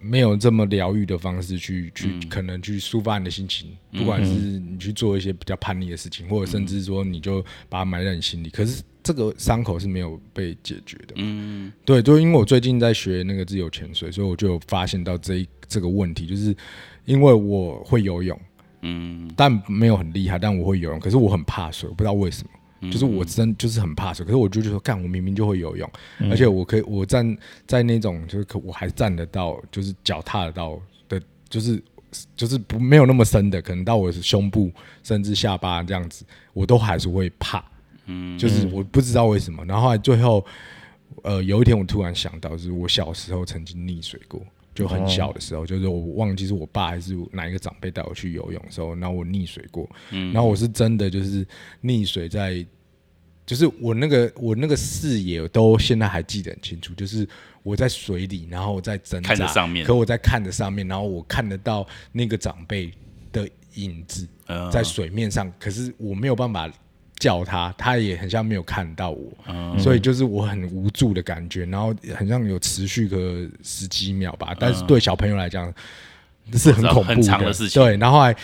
[0.00, 11.14] 没有这么疗愈的方式去去、可能去抒发你的心情，不管是你去做一些比较叛逆的事情，或者甚至说你就把它埋在你心里，可是这个伤口是没有被解决的。
[11.16, 16.54] 嗯，对，就因为我最近在学那个自由潜水，所以我就有发现到这一这个问题，就是
[17.06, 18.40] 因为我会游泳。
[18.82, 22.44] 嗯，但没有很厉害，但我会游泳，可是我很怕水，我不知道为什
[22.80, 25.90] 么，就是我真就是很怕水，可是我就觉得，干，我明明就会游泳，
[26.30, 31.82] 而且我可以，我站在那种就是可我还站得到，就是脚踏得到的，就是
[32.34, 37.62] 就是不没有那么深的，可能到我的胸部甚至下巴这样子，我都还是会怕。
[38.06, 39.64] 嗯，就是我不知道为什么。
[39.64, 40.44] 然后后来最后，
[41.22, 44.40] 呃，有一天我突然想到，就是我小时候曾经溺水过，
[44.74, 49.88] 就很小的时候，就是我忘记是我爸还是哪一个长辈带我去游泳的时候，然后我溺水过。
[50.10, 51.46] 嗯，然后我是真的就是
[51.82, 52.66] 溺水在。
[53.46, 57.28] 就是我那个我那个视野都现在还记得很清楚，就是
[57.64, 62.92] 我在水里，然后我在挣扎，上面，可我在看着上面，然后我看得到那个长辈
[63.32, 64.28] 的影子
[64.70, 66.70] 在水面上，可是我没有办法
[67.20, 75.72] 叫他，他也很像没有看到我，所以就是我很无助的感觉，然后很像有持续个十几秒吧，但是对小朋友来讲
[76.54, 77.52] 是很恐怖的。
[77.52, 78.34] 事情，对，然后来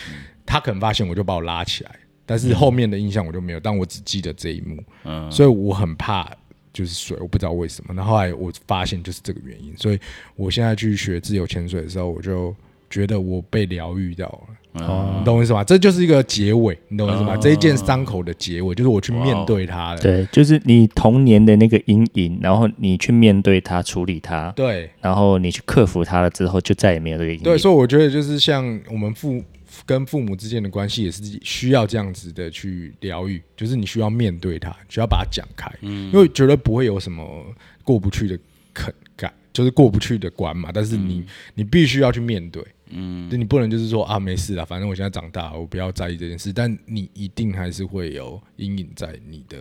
[0.45, 1.91] 他可能发现我就把我拉起来。
[2.29, 6.29] 但是后面的印象我就没有，但我只记得这一幕，嗯，所以我很怕
[6.73, 7.93] 就是水，我不知道为什么。
[7.93, 9.99] 然后后来我发现就是这个原因，所以
[10.35, 12.53] 我现在去学自由潜水的时候，我就
[12.89, 15.63] 觉得我被疗愈到了，哦，你懂我意思吗？
[15.63, 17.35] 这就是一个结尾，你懂我意思吗？
[17.37, 20.01] 这一件伤口的结尾，就是我去面对它了。
[20.01, 27.43] 对，就是你童年的那个阴影，然后你去面对它，处理它，对，然后你去克服它了之后，就再也没有这个阴影。
[27.43, 29.43] 对，所以我觉得就是像我们父。
[29.85, 37.23] 跟父母之间的关系也是需要这样子的去疗愈，就是你需要面对它，需要把它讲开，嗯，因为绝对不会有什么
[37.83, 38.39] 过不去的
[38.73, 40.71] 坎感，就是过不去的关嘛。
[40.73, 46.51] 但是你你必须要去面对，嗯，你不能就是说啊没事了，反正我现在长大，我不要在意这件事。
[46.53, 49.57] 但你一定还是会有阴影在你的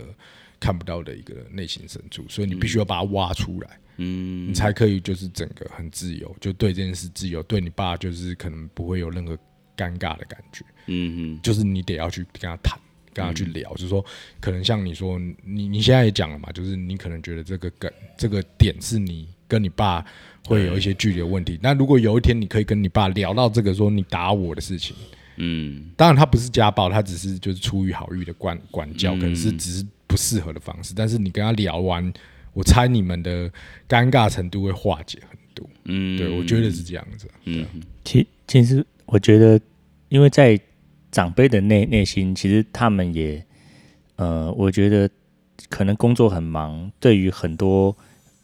[0.61, 7.43] 看不到的一个内心深处，所以你必须要把它挖出来，嗯，你才可以就是整个很自由，就对这件事自由。
[7.43, 9.37] 对你爸就是可能不会有任何。
[9.79, 12.81] 尴尬的感觉，嗯嗯，就是你得要去跟他谈，
[13.13, 14.03] 跟他去聊，就是说，
[14.41, 20.05] 可能像你说，你你现在也讲了嘛，就是你可能觉得这个梗这个点是你跟你爸
[20.47, 21.59] 会有一些距离的问题。
[21.63, 24.97] 那如果有一天你可以跟你爸聊到这个，说你打我的事情，
[25.37, 30.95] 嗯，当然他不是家暴，他只是就是出于好意的管管教，可能是只是不适合的方式。
[30.97, 32.13] 但是你跟他聊完，
[32.53, 33.51] 我猜你们的
[33.89, 35.69] 尴尬程度会化解很多。
[35.85, 37.29] 嗯，对我觉得是这样子。
[37.45, 37.67] 嗯，
[38.05, 38.85] 其其实。
[39.09, 39.61] 我觉得，
[40.09, 40.61] 因为在
[41.13, 43.41] 长辈的内内心，其实他们也，
[44.17, 45.09] 呃，我觉得
[45.69, 47.97] 可能工作很忙，对于很多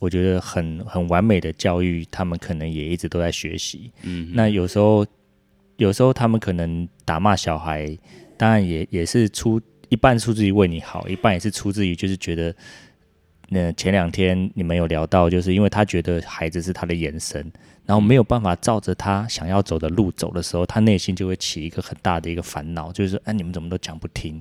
[0.03, 3.93] 我觉得很很完美的教育，他们可能也一直都在学习。
[4.03, 5.07] 嗯，那有时候，
[5.77, 7.97] 有时候他们可能打骂小孩，
[8.37, 9.61] 当然也也是出
[9.91, 12.53] 一半出自于为你好，一半也是出自于就是觉得，
[13.49, 17.53] 那前两天你们有聊到，就是因为他觉得孩子是他的眼神。
[17.85, 24.41] 然后没有办法照着他想要走的路走的时候，他内心就会起一个很大的一个烦恼，就是说，哎，你们怎么都讲不听？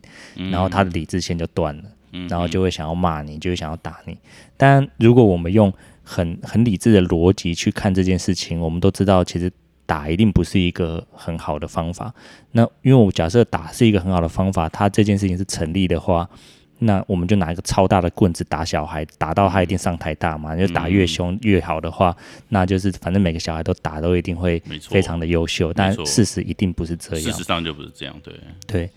[0.52, 1.84] 然后他的理智线就断了，
[2.30, 4.18] 然后就会想要骂你，就会想要打你。
[4.58, 5.72] 但如果我们用
[6.04, 9.52] 很很理智的逻辑去看这件事情，我们都知道，其实
[9.86, 12.14] 打一定不是一个很好的方法。
[12.52, 16.30] 那因为我假设打是一个很好的方法，他这件事情是成立的话。
[16.84, 20.56] 那我们就拿一个超大的棍子打小孩，打到他一定上台大嘛？
[20.56, 22.18] 就打越凶越好的话，
[22.50, 25.72] 那就是反正每个小孩都打都一定会非常的优秀。
[25.72, 28.16] 但事实一定不是这样，事实上就不是这样。
[28.24, 28.34] 对
[28.66, 28.90] 对，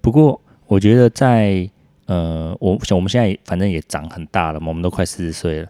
[0.00, 1.68] 不过我觉得在
[2.12, 5.68] 呃，我我们现在反正也长很大了嘛，我们都快四十岁了。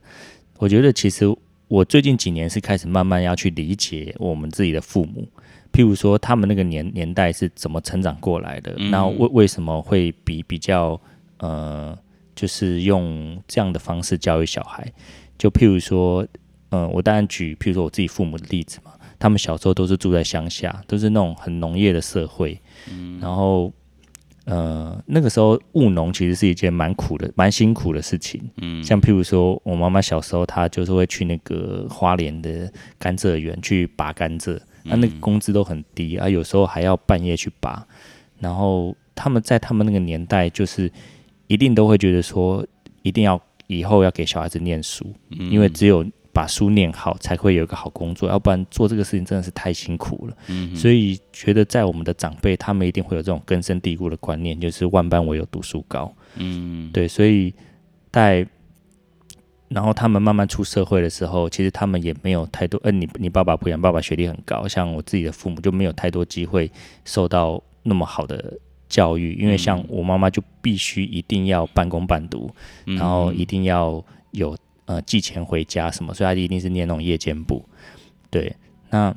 [0.59, 1.27] 我觉得其实
[1.69, 5.29] 我最近几年是开始慢慢要去理解我们自己的父母，
[5.73, 11.01] 譬如说他们那个年年代是怎么成长过来的，那为为什么会比比较。
[11.39, 11.99] 呃，
[12.37, 14.87] 就是用这样的方式教育小孩，
[15.37, 16.25] 就譬如说，
[16.71, 22.57] 嗯，我当然举譬如说我自己父母的例子嘛，他们小时候都是住在乡下，都是那种很农业的社会，
[22.89, 23.73] 嗯，然后，
[24.45, 37.87] 呃，那个时候务农其实是一件蛮苦的、蛮辛苦的事情，嗯，像譬如说我妈妈小时候，她就是会去那个花莲的甘蔗园去拔甘蔗，那那个工资都很低啊，有时候还要半夜去拔，
[38.39, 40.91] 然后他们在他们那个年代就是。
[41.49, 42.67] 一定都会觉得说，
[43.03, 46.03] 一定要以后要给小孩子念书，因为只有
[46.33, 50.37] 把书念好，才会有一个好工作，要不然做这个事情真的是太辛苦了。
[50.75, 56.13] 所以觉得在我们的长辈，他们一定会有这种根深蒂固的观念，就是万般唯有读书高。
[56.37, 57.53] 嗯，对，所以
[58.11, 58.47] 在
[59.69, 62.81] 然后他们慢慢出社会的时候，其实他们也没有太多。
[62.85, 66.71] 嗯，你你爸爸不一样，爸爸学历很高，像我自己的父母就没有太多机会
[67.05, 68.59] 受到那么好的。
[68.89, 72.51] 教育，因为像我妈妈就必须一定要半工半读，
[72.85, 74.55] 然后一定要有
[74.87, 77.65] 呃寄钱回家什么，所以他一定是念那种夜间部。
[78.31, 78.57] 对，
[78.91, 79.15] 那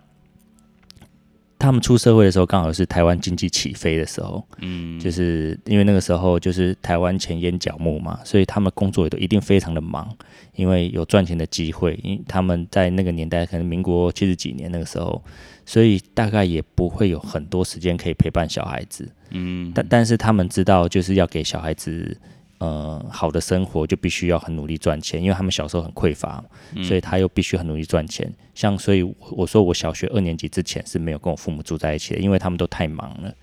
[1.57, 10.13] 他们出社会的时候，刚好是台湾经济起飞的时候，嗯，就是因为那个时候就是台湾前烟角木嘛，所以他们工作也都一定非常的忙，
[10.55, 15.23] 因为有赚钱的机会，因为他们在那个年代可能民国七十几年那个时候，
[15.65, 22.15] 所以大概也不会有很多时间可以陪伴小孩子，嗯，但但是他们知道就是要给小孩子。
[22.57, 26.43] 呃，好的生活就必须要很努力赚钱，因为他们小时候很匮乏，
[26.83, 28.31] 所以他又必须很努力赚钱。
[28.53, 33.33] 像所以我说我小学二年级之前是没有跟我父母住在一起的，因为他们都太忙了。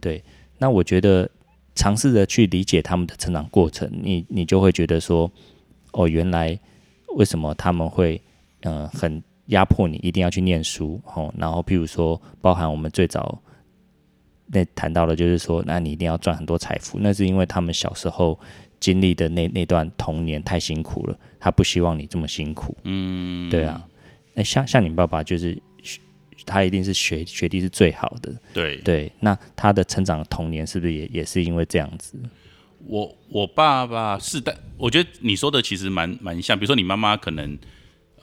[0.00, 0.22] 对，
[0.58, 1.28] 那我觉得
[1.76, 5.30] 尝试着去理解他们的成长过程，你你就会觉得说，
[5.92, 6.58] 哦，原来
[7.16, 8.20] 为什么他们会
[8.62, 13.40] 嗯很压迫你一定要去念书哦，然后譬如说包含我们最早。
[14.50, 18.38] 那谈到了，就是说，那你一定要赚很多财富，那是因为他们小时候
[18.80, 22.76] 经历的那那段童年太辛苦了，他不希望你这么辛苦。
[22.84, 23.86] 嗯，对啊。
[24.34, 25.60] 那像像你爸爸，就是
[26.46, 28.34] 他一定是学学历是最好的。
[28.54, 32.18] 对对，那他的成长童年是不是也也是因为这样子？
[32.86, 36.56] 我我爸爸是但，我觉得你说的其实蛮蛮像。
[36.56, 37.58] 比如说你妈妈可能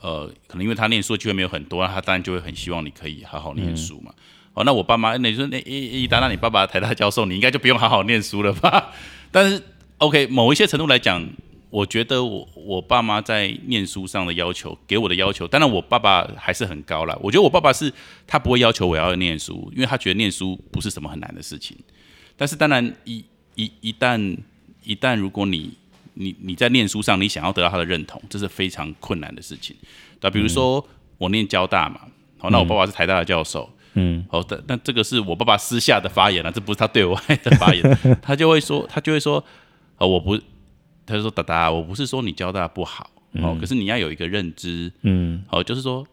[0.00, 4.12] 呃，可能因为他念书的机会没有很多，他当然就会很希望你可以好好念书嘛。
[4.56, 8.90] 哦，那我爸妈，那你说那一一达，那你爸爸台大教授，你应该就不用好好念书了吧？
[9.30, 9.62] 但是
[9.98, 11.22] ，OK，某一些程度来讲，
[11.68, 17.14] 我觉得我我爸妈在念书上的要求，给我的要求，当然我爸爸还是很高了。
[17.22, 17.92] 我觉得我爸爸是
[18.26, 21.76] 他不会要求我要念书，因为他觉得念书不是什么很难的事情。
[22.34, 23.22] 但是，当然一
[23.56, 24.38] 一一旦
[24.82, 25.76] 一旦如果你
[26.14, 29.76] 你你在念书上，你想要得到他的认同，这是非常困难的事情。
[30.22, 30.82] 那比如说
[31.18, 32.00] 我念交大嘛，
[32.38, 33.70] 好，那我爸爸是台大的教授。
[33.98, 37.82] 嗯，好的，那这个是我爸爸私下的发言了，这不是他对外的发言。
[38.20, 39.42] 他就会说，他就会说，
[39.96, 40.36] 呃，我不，
[41.06, 43.10] 他就说，达达，我不是说你交大不好，
[43.42, 46.06] 哦，可是你要有一个认知，嗯，好，就是说，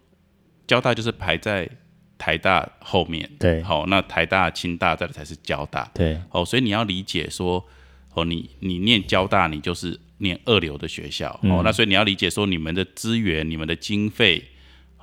[0.65, 1.69] 交大就是排在
[2.17, 7.63] 台大后面，对，好，那台大、清大再才是交大，对，哦，所以你要理解说，
[8.13, 14.41] 哦，你你念交大，你就是念二流的学校，哦，那所以你要理解说，你们的资源、你们的经费。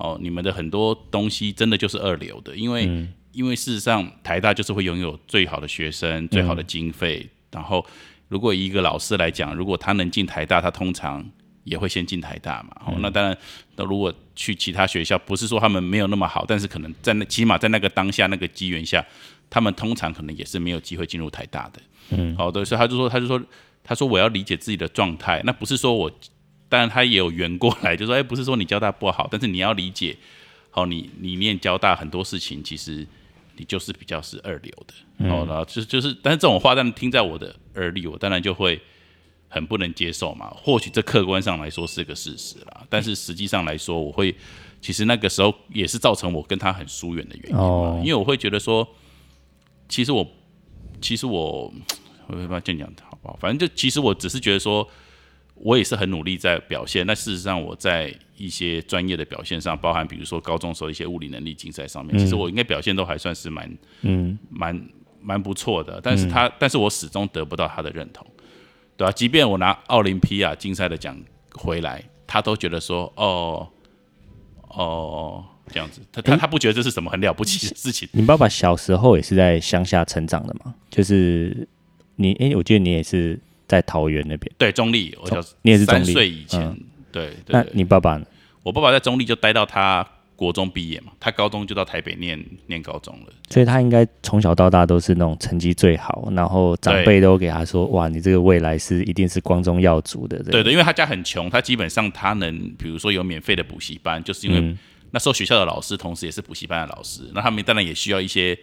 [0.01, 7.29] 哦，你们的很多东西真的就是二流的，因为因为事实上台大就是会拥有最好的学生、最好的经费。
[7.53, 7.85] 然后，
[8.29, 11.25] 如果一个老师来讲，如果他能进台大，他通常
[11.65, 12.71] 也会先进台大嘛。
[12.87, 13.37] 哦，那当然，
[13.77, 19.05] 那如果去其他学校，不是说他们没有那么好，但是可能在那起码在那个当下那个机缘下，
[19.51, 21.81] 他们通常可能也是没有机会进入台大的。
[22.11, 23.41] 嗯，好的，所以他就说，他就说，
[23.85, 26.11] 他说我要理解自己的状态，那不是说我。
[26.71, 30.17] 当然，他也有圆过来， 就说：“哎，不是说你交大不好，但是你要理解，
[30.71, 33.05] 好，你你念交大很多事情，其实
[33.57, 38.81] 你就是比较是二流的，哦，然后就就是，但是这种话，但听在我的耳里，我当然就会
[39.49, 40.49] 很不能接受嘛。
[40.55, 44.33] 或许这客观上来说是个事实啦，但是实际上来说，我会
[44.81, 48.89] 其实那个时候也是造成我跟他很疏远的原因嘛，因为我会觉得说，
[49.89, 50.25] 其实我
[51.01, 51.63] 其实我
[52.29, 53.37] 我不知道这样讲好不好？
[53.41, 54.89] 反正就其实我只是觉得说。
[55.63, 64.89] 我也是很努力在表现，那事实上我在一些专业的表现上，包含比如说高中时候一些物理能力竞赛上面，其实我应该表现都还算是蛮，嗯，蛮
[65.21, 66.01] 蛮不错的。
[66.03, 68.27] 但是他，但是我始终得不到他的认同，
[68.97, 69.13] 对吧？
[69.13, 71.15] 即便我拿奥林匹亚竞赛的奖
[71.53, 73.69] 回来，他都觉得说，哦，
[74.69, 78.09] 哦，这样子，他他他不觉得这是什么很了不起的事情。
[78.13, 80.75] 你爸爸小时候也是在乡下成长的嘛？
[80.89, 81.69] 就是
[82.17, 83.39] 你，哎，我记得你也是。
[83.71, 86.77] 在桃园那边，对中立，我叫你也是三岁以前，
[87.13, 87.31] 对。
[87.47, 88.27] 那你爸爸呢？
[88.65, 90.05] 我爸爸在中立就待到他
[90.35, 93.33] 国中毕业嘛，他高中就到台北念念高中了。
[93.49, 104.77] 所以他应该从小到大都是那种成绩最好，然后长辈都给他说：“哇，你这个未来是一定是光宗耀祖的。”对对，因为他家很穷，他基本上他能，比如说有免费的补习班，就是因为
[105.13, 108.59] 那时候学校的老师同时也是补习班的老师，那他们当然也需要一些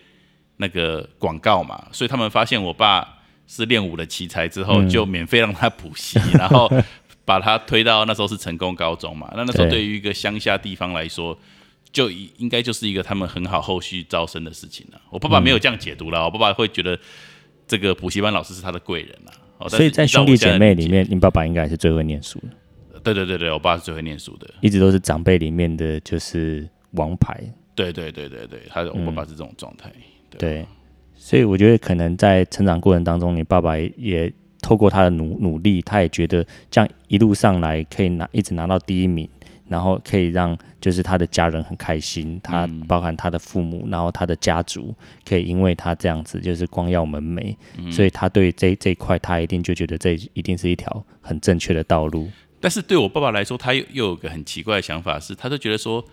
[0.58, 3.16] 那个广告嘛，所以他们发现我爸。
[3.48, 6.70] 是练武的奇才之后，就免费让他补习， 然后
[7.26, 9.32] 把他推到那时候是成功高中嘛。
[9.36, 11.38] 那那时候对于一个乡下地方来说，
[11.92, 15.02] 就应该就是一个他们很好后续招生的事情了。
[15.10, 17.00] 我爸爸没有这样解读了，我爸爸会觉得
[17.66, 19.68] 这个补习班老师是他的贵人啊。
[19.70, 23.00] 所以在兄弟姐妹里面，你爸爸应该是最会念书的。
[23.02, 27.42] 对对对对，我爸是最会念书的，一直都是长辈里面的就是王牌。
[27.74, 29.92] 对对对对对，他我爸爸是这种状态。
[30.38, 30.66] 对。
[31.18, 39.28] 所以我觉得可能在成长过程当中，你爸爸也透过他的努努力，他也觉得这样一路上来可以拿一直拿到第一名，
[39.68, 44.96] 然后可以让就是他的家人很开心，他包含他的父母，然后他的家族
[45.28, 47.56] 可以因为他这样子就是光耀门楣，
[47.92, 52.30] 所以他对这这一块他一定就觉得这一定是一条很正确的道路。
[52.62, 56.06] 但是对我爸爸来说，他又又有个很奇怪的想法是，他就觉得说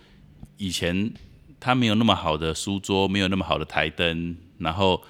[0.57, 1.11] 以前。
[1.57, 5.01] 他没有那么好的书桌，没有那么好的台灯，然后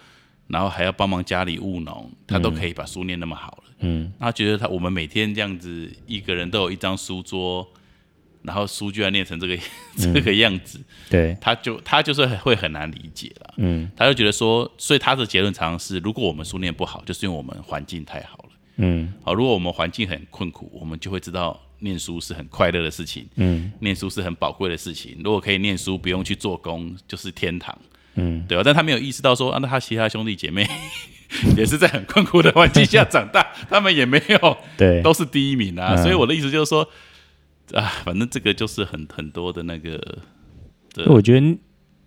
[0.48, 3.64] 然后还要帮忙家里务农，他都可以把书念那么好了。
[3.80, 7.68] 嗯，他觉得他我们每天这样子，一个人都有一张书桌，
[8.42, 9.58] 然后书居然念成这个
[10.14, 10.80] 这个样子，
[11.10, 13.54] 对，他就他就是会很难理解了。
[13.58, 18.50] 嗯他就觉得说，所以他的结论常常是，如果我们书念不好，就是因为我们环境太好了。
[18.78, 25.18] 嗯好，如果我们环境很困苦，我们就会知道念书是很快乐的事情，嗯念书是很宝贵的事情。
[25.24, 27.78] 如果可以念书，不用去做工，就是天堂，
[28.16, 28.64] 嗯，对吧？
[28.66, 30.68] 但他没有意识到说，啊，那他其他兄弟姐妹
[31.58, 35.96] 也是在很困苦的环境下长大， 他们也没有对，都是第一名啊。
[35.96, 36.88] 嗯所以我的意思就是说，
[37.74, 39.98] 啊，反正这个就是很很多的那个
[40.94, 41.58] 的，我觉得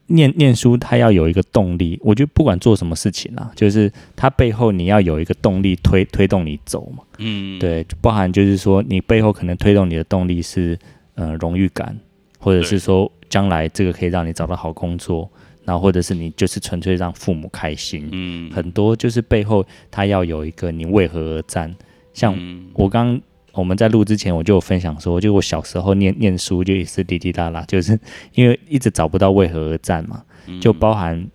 [0.07, 7.05] 念念书它要有一个动力，我觉得不管做什么事情啊，就是它背后你要有一个动力推推动你走嘛。
[7.19, 10.79] 嗯，对，包含就是说你背后可能推动你的动力是
[11.17, 11.95] 呃荣誉感，
[12.39, 15.31] 或者是说将来这个可以让你找到好工作，
[15.69, 18.09] 然后或者是你就是纯粹让父母开心。
[18.11, 21.77] 嗯，很多就是背后他要有一个你为何而战。
[22.15, 22.71] 像嗯。
[22.73, 23.21] 我刚
[23.53, 28.01] 我们在录之前，我就有分享说，就我小时候念念书就也是滴滴答答，就是
[28.33, 30.59] 因为一直找不到为何而战嘛，嗯。
[30.59, 31.29] 就包含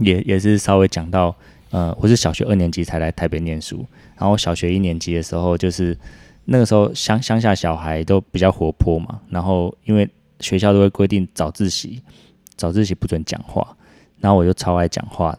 [0.00, 1.32] 也也是稍微讲到，
[1.70, 3.86] 呃，我是小学二年级才来台北念书，
[4.18, 5.96] 然后小学一年级的时候，就是
[6.46, 12.02] 那个时候乡乡下小孩都比较活泼嘛，然后因为学校都会规定早自习，
[12.56, 13.76] 早自习不准讲话，
[14.20, 15.36] 然后我就超爱讲话，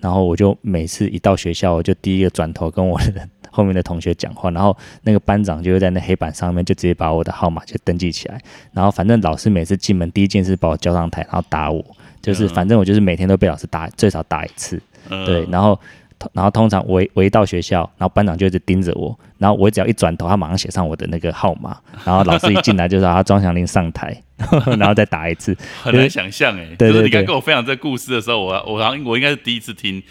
[0.00, 8.40] 然后我就每次一到学校，我就第一个转头跟我的后面的同学讲话，然后那个班长就会在那黑板上面就直接把我的号码就登记起来，
[8.72, 11.84] 然后反正老师每次进门第一件事把我叫上台，然后打我，
[12.22, 15.78] 就是嗯反正我就是每天都被老师打，最少打一次，嗯对，然后。
[16.32, 24.16] 然后通常我一我一到学校，然后班长就一直盯着我，然后我只要一转头，他马上写上我的那个号码，然后老师一进来就说他庄祥林上台，
[24.78, 30.02] 然后再打一次，很难想象哎、对对就是你刚跟我分享这个故事的时候，我我好像我应该是第一次听，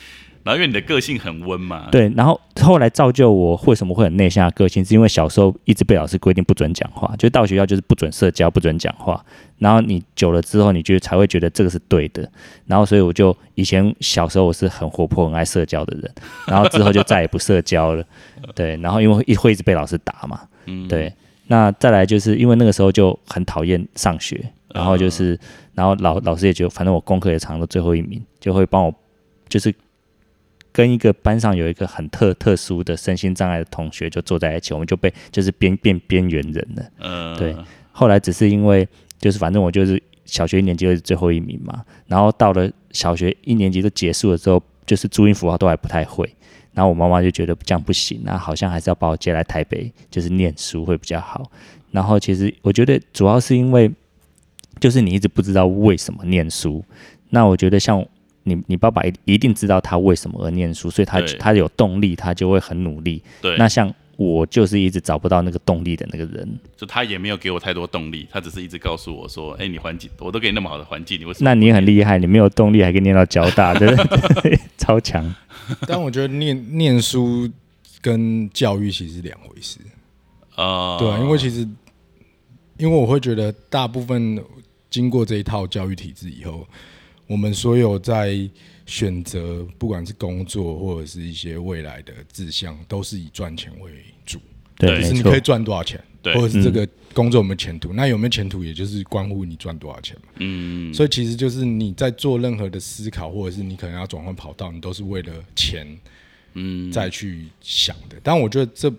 [0.47, 9.21] 然后因为你的个性很温嘛，对，然后后来造就我为什么会很内向的个性，是因为小时候一直被老师规定不准讲话，就到学校就是不准社交、不准讲话。
[9.57, 12.31] 然后你久了之后，你就才会觉得这个是对的。
[12.65, 16.09] 然后所以我就以前小时候我是很活泼、很爱社交的人，
[16.47, 18.05] 然后之后就再也不社交了。
[18.55, 21.11] 对，然后因为一会一直被老师打嘛，嗯，对。
[21.47, 24.43] 那再来就是因为那个时候就很讨厌上学，
[24.73, 25.39] 然后就是，
[25.73, 28.93] 然后老老师也觉得，反正我功课也常都最后一名，就会帮我，
[29.47, 29.73] 就是
[30.77, 36.85] 跟一个班上有一个很特特殊的身心障碍的同学就坐在一起，我们就被就是边变边缘人了。
[36.99, 37.55] 嗯，对
[37.91, 38.87] 后来只是因为
[39.19, 46.31] 就是反正我就是小学一年级就是最后一名嘛，然后到了小学一年级都结束了之后，就是注音符号都还不太会，
[46.73, 51.49] 然后我妈妈就觉得这样不行，那好像还是要把我接来台北，就是念书会比较好。
[51.89, 53.91] 然后其实我觉得主要是因为
[54.79, 56.85] 就是你一直不知道为什么念书，
[57.31, 58.05] 那我觉得像。
[58.47, 63.21] 你你爸爸一一定知道他为什么而念书，所以他他有动力，他就会很努力。
[63.41, 71.49] 对，那像我就是一直找不到那个动力的那个人，就他也没有给我太多动力，他只是一直告诉我说，哎、你环境我都给你那么好的环境，你为什么？
[71.49, 74.03] 那你很厉害，你没有动力还可以念到交大， 对不
[74.41, 74.59] 对？
[74.77, 75.35] 超强。
[75.85, 77.47] 但我觉得念念书
[78.01, 79.79] 跟教育其实是两回事，
[80.55, 81.67] 呃，对啊，因为其实
[82.77, 84.41] 因为我会觉得大部分
[84.89, 86.65] 经过这一套教育体制以后，
[87.27, 88.37] 我们所有在
[88.85, 93.91] 选择不管是工作或者是一些未来的志向，都是以赚钱为
[94.25, 94.39] 主，
[94.77, 97.91] 对就是你可以，赚多少钱，对或者是这个工作有没有前途。
[97.91, 100.29] 那有没有前途，也就是关乎你赚多少钱嘛。
[100.37, 105.85] 嗯，所以其实就是你在做任何的思考，或者是你可能要转换跑道，你都是为了钱
[106.53, 108.15] 嗯，再去想的。
[108.23, 108.93] 但我觉得这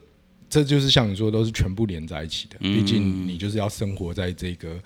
[0.50, 2.56] 这就是像你说，都是全部连在一起的。
[2.60, 4.78] 嗯毕竟你就是要生活在这个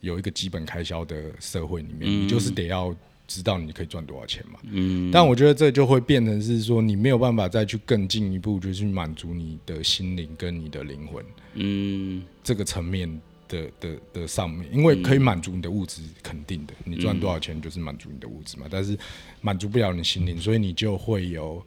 [0.00, 2.94] 有一个基本开销的社会里面，嗯你就是得要
[3.26, 4.58] 知道你可以赚多少钱嘛。
[4.64, 11.24] 嗯，但我觉得这就会变成是说，你没有办法再去更进一步，就是满足你的心灵跟你的灵魂
[11.54, 13.08] 嗯，这个层面
[13.46, 18.66] 的的的上面，因为可以满足你的物质，肯定的，你赚多少钱就是满足你的物质嘛。
[18.70, 18.98] 但是
[19.40, 21.62] 满足不了你心灵，所以你就会有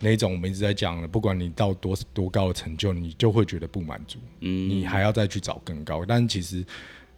[0.00, 6.04] 那种我们一直在讲的，不管你到多多高的成就，你就会觉得不满足，嗯，你还要再去找更高。
[6.04, 6.64] 但其实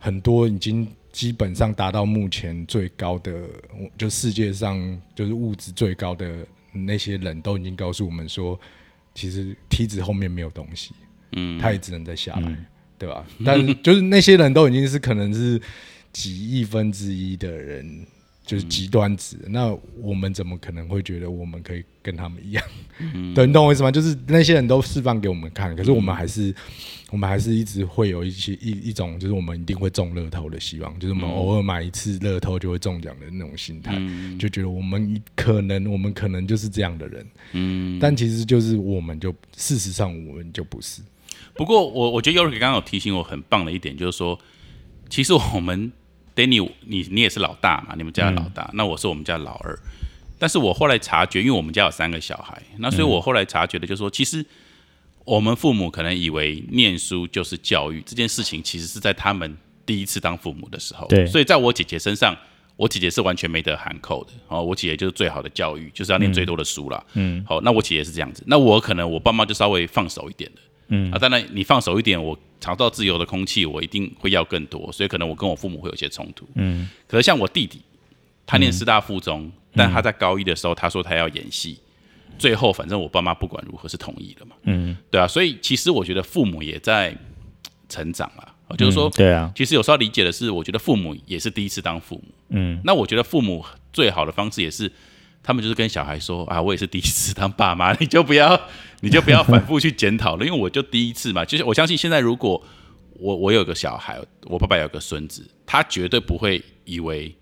[0.04, 3.32] 很多已经基本上达到目前最高的，
[3.96, 8.60] 就世界上就是物质最高的那些人都已经告诉我们说，
[9.14, 10.92] 其实梯子后面没有东西。
[11.32, 12.54] 嗯，他也只能再下来，
[12.98, 13.24] 对吧？
[13.42, 15.58] 但是就是那些人都已经是可能是
[16.12, 18.06] 几亿分之一的人
[18.44, 19.36] 就是极端值。
[19.48, 22.64] 那我们怎么可能会觉得我们可以跟他们一样？
[23.34, 23.90] 对，你懂我意思吗？
[23.90, 26.54] 就是那些人都示范给我们看，可是我们还是。
[27.10, 33.94] 我们还是一直会有一些一一种，就是我们一定会中乐透的希望，就是我们偶尔买一次乐透就会中奖的那种心态，
[34.36, 41.02] 就觉得我们可能我们可能就是这样的人，嗯，但其实就是我们就事实上我们就不是。
[41.54, 44.36] 不过我我觉得 Yorik 刚刚有提醒我很棒的一点，就是说，
[45.08, 45.92] 其实我们
[46.34, 49.78] Danny 你你也是老大嘛，你们家的老大，那我是我们家老二，
[50.38, 54.44] 但是我后来察觉，因为我们家有三个小孩，那所以我后来察觉的就是说，其实。
[55.26, 59.56] 我们父母可能以为念书就是教育这件事情，其实是在他们
[59.86, 61.06] 第一次当父母的时候。
[61.06, 62.36] 对，所以在我姐姐身上，
[62.76, 64.32] 我姐姐是完全没得含扣的。
[64.48, 67.02] 哦，我姐姐就是最好的教育，就是要念最多的书啦。
[67.14, 70.60] 嗯，好，那我姐姐是这样子，那我可能我爸妈就稍微放手一点的。
[70.88, 76.48] 嗯啊，当然你放手一点，我尝到自由的空气，我一定会要更多，所以可能我跟我父母会有些冲突。
[76.54, 77.82] 嗯，可是像我弟弟，
[78.46, 81.78] 他念师大附中，但他在高一的时候，他说他要演戏。
[82.38, 84.56] 最后，反正我爸妈不管如何是同意了嘛。
[84.62, 87.14] 嗯，对啊，所以其实我觉得父母也在
[87.86, 92.24] 成长啊，就是说，对啊，其实有时候理解的是，我觉得父母也是第一次当父母。
[92.48, 93.62] 嗯，那我觉得父母
[93.92, 94.90] 最好的方式也是，
[95.44, 98.60] 他们就是跟小孩说啊，我也是第一次当爸妈， 你就不要，
[99.00, 101.44] 你就不要反复去检讨了，因为我就第一次嘛。
[101.44, 102.60] 就是我相信现在，如果
[103.20, 107.32] 我我有个小孩，我爸爸有个孙子，他绝对不会以为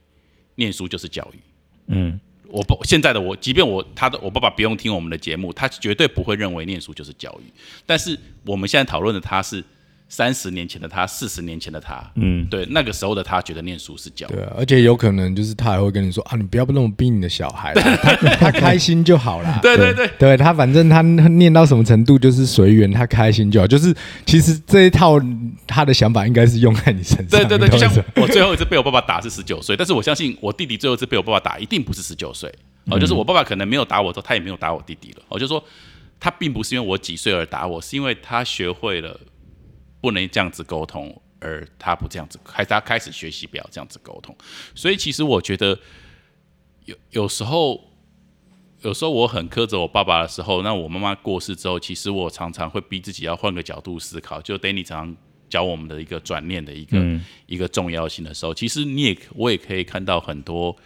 [0.56, 1.38] 念书就是教育。
[1.86, 2.20] 嗯。
[2.48, 7.50] 我不现在的我，即便我他的我爸爸不用听我们的节目，他绝对不会认为念书就是教育。
[7.86, 9.64] 但是我们现在讨论的他是
[10.12, 19.58] 三十年前的他，四十年前的他，嗯，对，那个时候的他觉得念书是教育，对，而且有可能就是他还会跟你说啊，你不要那么逼你的小孩，他 他开心就好了。
[19.62, 23.66] 对 对对，对他反正他念到什么程度就是随缘，他开心就好。
[23.66, 23.96] 就是
[24.26, 25.18] 其实这一套
[25.66, 27.28] 他的想法应该是用在你身上。
[27.28, 32.54] 对对对，就像我最后一次被我爸爸打是十九岁，但是我相信我弟弟最后一次被我爸爸打一定不是十九岁。
[32.90, 35.22] 哦，就是我爸爸可能没有打我之后，他也没有打我弟弟了。
[35.30, 35.64] 我就说
[36.20, 39.18] 他并不是因为我几岁而打我，是因为他学会了。
[40.02, 44.36] 不能这样子沟通，而他不这样子，开他开始学习不要这样子沟通。
[44.74, 45.78] 所以其实我觉得
[46.84, 47.80] 有有时候，
[48.80, 54.42] 有时候我很苛责我爸爸的时候，那我妈妈过世之后，其实我常常会逼自己要换个角度思考。
[54.42, 55.16] 就 Danny 常常
[55.48, 56.98] 教我们的一个转念的一个
[57.46, 60.76] 一个重要性的时候，其实你也我也可以看到很多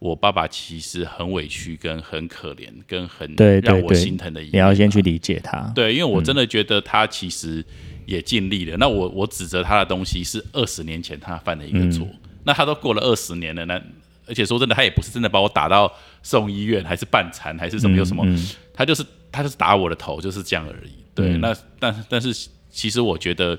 [0.00, 3.32] 我爸爸其实很委屈、跟很可怜、跟很
[3.62, 4.40] 让我心疼的。
[4.40, 7.64] 你要先去理解他，对，因为我真的觉得他其实。
[8.08, 8.76] 也尽力了。
[8.78, 12.08] 那我我指责他的东西是二十年前他犯的一个错。
[12.44, 13.74] 那他都过了二十年了，那
[14.26, 15.92] 而且说真的，他也不是真的把我打到
[16.22, 18.24] 送医院，还是半残，还是什么有什么？
[18.72, 20.92] 他就是他就是打我的头，就是这样而已。
[21.14, 23.58] 对，那但但是其实我觉得。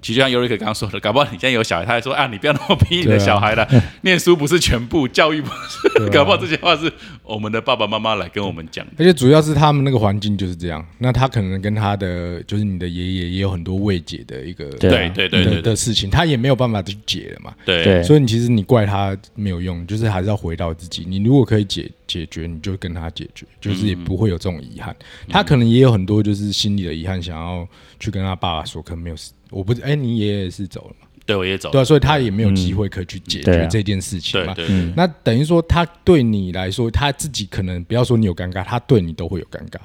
[0.00, 3.68] 其实就像尤瑞克刚刚说的，搞不好你现在有小孩，他还说啊，你不要那么逼你的小孩了，
[4.02, 6.92] 念书不是全部，教育不是， 搞不好这些话是
[7.22, 8.86] 我们的爸爸妈妈来跟我们讲。
[8.96, 17.54] 而且主要是他们那个环境就是这样，那他可能跟他的就是你的爷爷也有很多未解的一个对对对的事情，他也没有办法去解了嘛。
[17.64, 21.04] 对，所以你其实你怪他没有用，就是还是要回到自己。
[21.06, 24.94] 你如果可以解解决，你就跟他解决，就是也不会有这种遗憾。
[25.28, 27.66] 他可能也有很多就是心里的遗憾，想要
[27.98, 29.16] 去跟他爸爸说，可能没有。
[29.50, 31.06] 我不是，哎，你爷爷是走了嘛？
[31.24, 31.72] 对，我也走了。
[31.72, 34.54] 对，所以他也没有机会可以去解决这件事情嘛。
[34.54, 34.92] 对对。
[34.96, 39.78] 那等于说，他对你来说，他自己可能不要说你有尴尬，他对你都会有尴尬，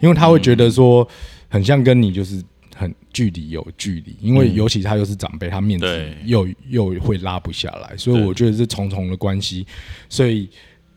[0.00, 1.06] 因为他会觉得说，
[1.48, 2.42] 很像跟你就是
[2.74, 9.66] 很距离有距离，因为尤其他又是长辈，他面子又又会拉不下来，所以我觉得是重重的关系，
[10.08, 10.48] 所以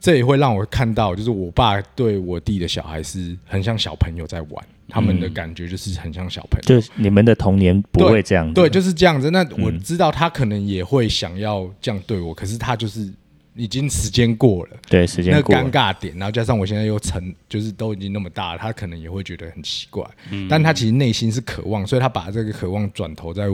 [0.03, 4.65] 这也会让我看到，就是我爸对我弟的小孩是很像小朋友在玩。
[4.89, 9.31] 他们的感觉就是很像小朋友，就你们的童年不会这样子，对，就是这样子。
[9.31, 13.11] 那我知道他可能也会想要这样对我，可是他就是
[13.55, 20.05] 已经时间过了，对，时间过那尴尬点，然后加上我现在又成，就是都已经那么大了，他可能也会觉得很奇怪。
[20.29, 23.45] 嗯，但他其实内心是渴望，所以他把这个渴望转投在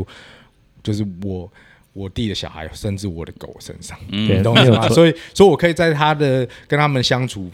[0.82, 1.50] 就是我
[1.94, 4.88] 我弟的小孩，甚至我的狗身上，你懂我意思吗？
[4.90, 7.52] 所以，所以我可以在他的跟他们相处。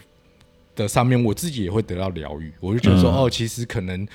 [0.76, 2.52] 的上面，我自己也会得到疗愈。
[2.60, 4.06] 我就觉得说，哦，其实可能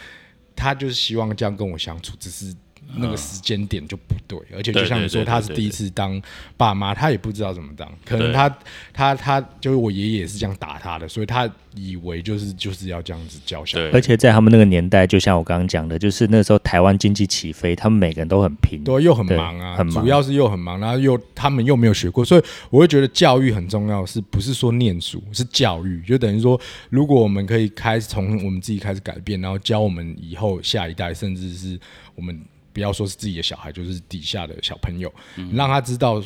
[0.56, 2.54] 他就是希望这样跟我相处，只是。
[2.98, 6.22] 那个时间点就不对，而且就像你说，他是第一次当
[6.58, 7.90] 爸妈，他也不知道怎么当。
[8.06, 8.54] 可能他
[8.94, 13.90] 他他就是我爷爷是这样打他的，所以他以为就是就是要这样子教小孩。
[13.94, 26.02] 而且在他们那个年代，就像我刚刚讲的，就是那时候台湾经济起飞，他们每个人都很拼，对，又很忙啊，很忙主要是又很忙，然后又他们又没有学过，所以我会觉得教育很重要，是不是说念书是教育？
[26.02, 26.60] 就等于说，
[26.90, 31.80] 如果我们可以开始从我们自己开始改变，然后教我们以后下一代，甚至是
[32.16, 32.38] 我们。
[32.74, 35.14] 不要说是自己的小孩，就是底下的小朋友，
[35.54, 36.24] 让他知道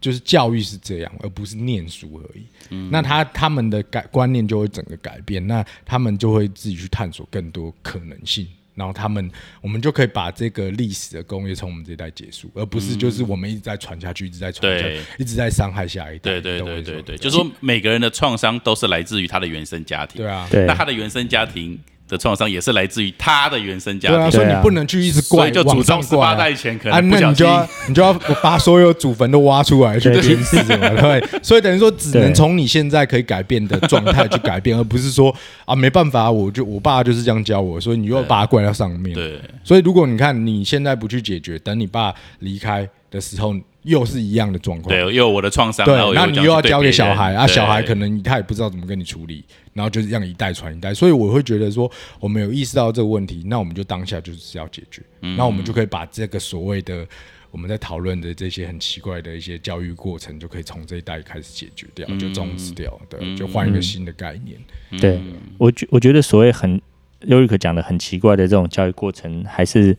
[0.00, 2.76] 就是教育是这样，而不是念书而已。
[2.90, 8.46] 那他他们的改观念就会整个改变，那他们就会自己去探索更多可能性。
[8.74, 16.40] 然后他们，我们就可以把这个历史的工业从我们这一代结束，而不是就是我们一直在传下去，一直在传下去对，一直在伤害下一代。
[16.40, 20.22] 对对对对对，就是说每个人的创伤都是来自于他的原生家庭。
[20.22, 21.78] 对啊，那他的原生家庭
[22.12, 26.34] 的创伤也是来自于他的原生家对啊，庭，所以你不能去一直怪所以就祖宗十怪啊。
[26.34, 30.20] 八代前可啊，能不小心那你就要 你就要把所有祖坟都挖出来去对。
[30.20, 35.34] 检视嘛，对，所以等于说只能从你现在可以改变的状态去改变，而不是说
[35.64, 39.14] 啊没办法，我就我爸就是这样教我，所以你又要把他怪到上面。
[39.14, 39.40] 对。
[39.64, 44.88] 所以如果你看你现在不去解决，等你爸离开的时候，又是一样的状况。
[44.88, 49.44] 对，又有我的创伤，对然后，那你又要交给小孩啊，小孩可能能他也不知道怎么跟你处理，
[49.74, 51.88] 然后就是这样一代传一代，所以我会觉得说，
[52.18, 55.36] 我们有意识到这个问题，那我们就当下就是要解决，嗯。
[55.36, 57.06] 那我们就可以把这个所谓的
[57.50, 62.18] 我们在讨论的这些很奇怪的一些教育过程，就可以从这一代开始解决掉，嗯。
[62.18, 64.58] 就终止掉，对，就换一个新的概念。
[65.00, 65.20] 对
[65.58, 66.80] 我觉我觉得所谓很
[67.26, 69.96] 优瑞克讲的很奇怪的这种教育过程，还是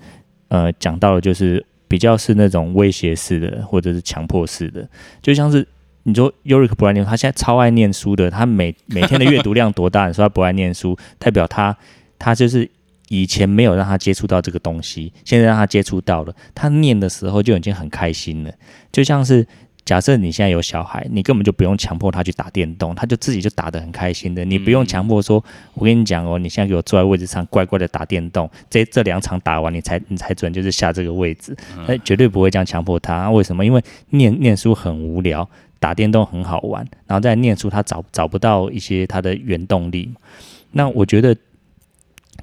[0.47, 1.64] 呃讲到了就是
[1.94, 4.89] 比较是那种威胁式的，或者是强迫式的，
[5.22, 5.68] 就像是
[6.02, 10.08] 你说优瑞克不爱念书，他现在超爱念书的，他每每天的阅读量多大？
[10.08, 11.78] 你说他不爱念书，代表他
[12.18, 12.68] 他就是
[13.10, 18.52] 以前没有让他接触到这个东西，现在让他接触到了，他念的时候就已经很开心了，
[18.91, 19.46] 就像是。
[19.86, 24.46] 假设你现在有小孩，你根本就不用强迫他去打电动，他就自己就打得很开心的。
[24.46, 31.56] 你不用强迫说，我跟你讲哦，你现在给我坐在位置上乖乖的打电动，这这两场打完你才你才准就是下这个位置，
[31.88, 33.30] 那绝对不会这样强迫他。
[33.30, 33.66] 为什么？
[33.66, 40.14] 因为念念书很无聊，打电动很好玩，然后再念书他找找不到一些他的原动力。
[40.72, 41.36] 那我觉得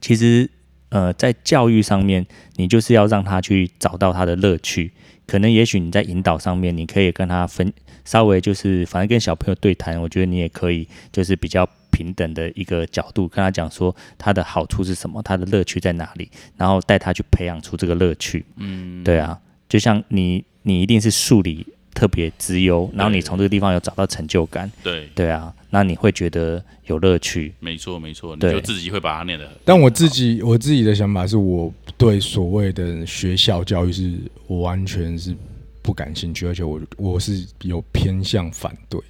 [0.00, 0.48] 其实
[0.90, 2.24] 呃，在教育上面，
[2.56, 4.92] 你就是要让他去找到他的乐趣。
[5.26, 7.72] 可能也许你在引导上面，你可以跟他分
[8.04, 18.44] 稍微就是，反正跟小朋友对谈，我觉得你也可以就是比较平等的一个角度跟他讲说他的好处是什么，他的乐趣在哪里，然后带他去培养出这个乐趣。
[18.56, 19.38] 嗯，对啊，
[19.68, 21.64] 就像你你一定是数理
[21.94, 27.52] 特别资优，然后你从这个地方有找到成就感，对，对啊，那你会觉得有乐趣。
[27.60, 29.48] 没错没错，你就自己会把它念的。
[29.64, 34.12] 但我自己我自己的想法是，我对所谓的学校教育是
[34.46, 35.34] 我完全是
[35.82, 39.00] 不感兴趣，而且我我是有偏向反对。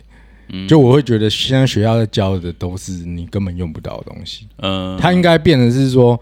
[0.67, 6.21] 就我会觉得现在学校在教的都是你根本用不到的东西，嗯，他应该变成是说，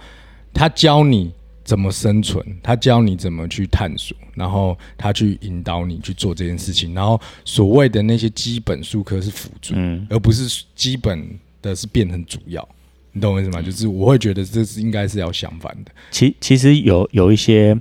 [0.52, 1.32] 他教你
[1.68, 12.66] 怎么生存，他教你怎么去探索，然后他去引导你去做这件事情，然后所谓的那些基本术科是辅助，嗯，而不是基本的是变成主要。
[13.12, 13.60] 你懂我意思吗？
[13.60, 15.92] 就是我会觉得这是应该是要相反的。
[16.10, 17.78] 其其实有有一些，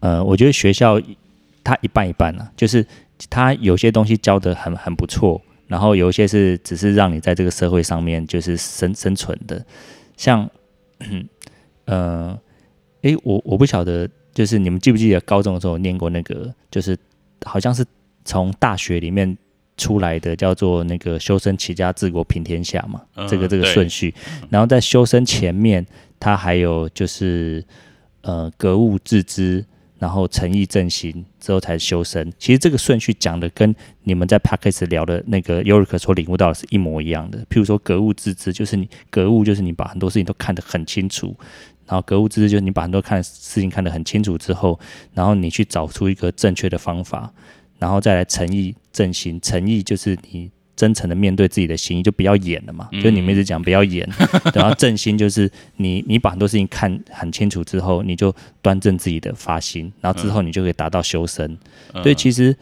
[0.00, 1.00] 呃，我觉得学校
[1.62, 2.84] 它一半一半啊，就是
[3.30, 9.64] 它有些东西教的很很不错，然后有一些是只是让你在这个社会上面就是生生存的，
[10.16, 10.50] 像，
[11.84, 12.36] 呃，
[13.10, 16.96] 诶，我我不晓得，就是你们记不记得高中的时候念过那个，就是
[17.44, 17.84] 好像是
[18.24, 19.36] 从大学里面。
[19.80, 24.12] 出来的叫做那个修身齐家治国平天下嘛，嗯这个这个顺序，
[24.50, 25.86] 然后在修身前面，
[26.18, 27.64] 它还有就是
[28.22, 29.64] 呃格物致知，
[30.00, 32.28] 然后诚意正心之后才修身。
[32.40, 37.38] 其实这个顺序讲的跟你们在 p a c k a g e 聊的那个 Yorik 所领悟到的是一模一样的。
[37.48, 41.36] 譬如说格物致知，就是你格物就是你把很多事情都看得很清楚。
[41.88, 44.78] 然后格物致知就是你把很多看事情看得很清楚之后，
[45.14, 47.32] 然后你去找出一个正确的方法，
[47.78, 49.40] 然后再来诚意正心。
[49.40, 52.88] 诚意就是你真诚的面对自己的心意，就不要演了嘛。
[53.02, 54.08] 就你们一直讲不要演，
[54.54, 61.58] 然后正心就是你你把很多事情看很清楚之后，你就端正自己的发心，然后之后你就可以达到修身。
[62.02, 62.54] 所以其实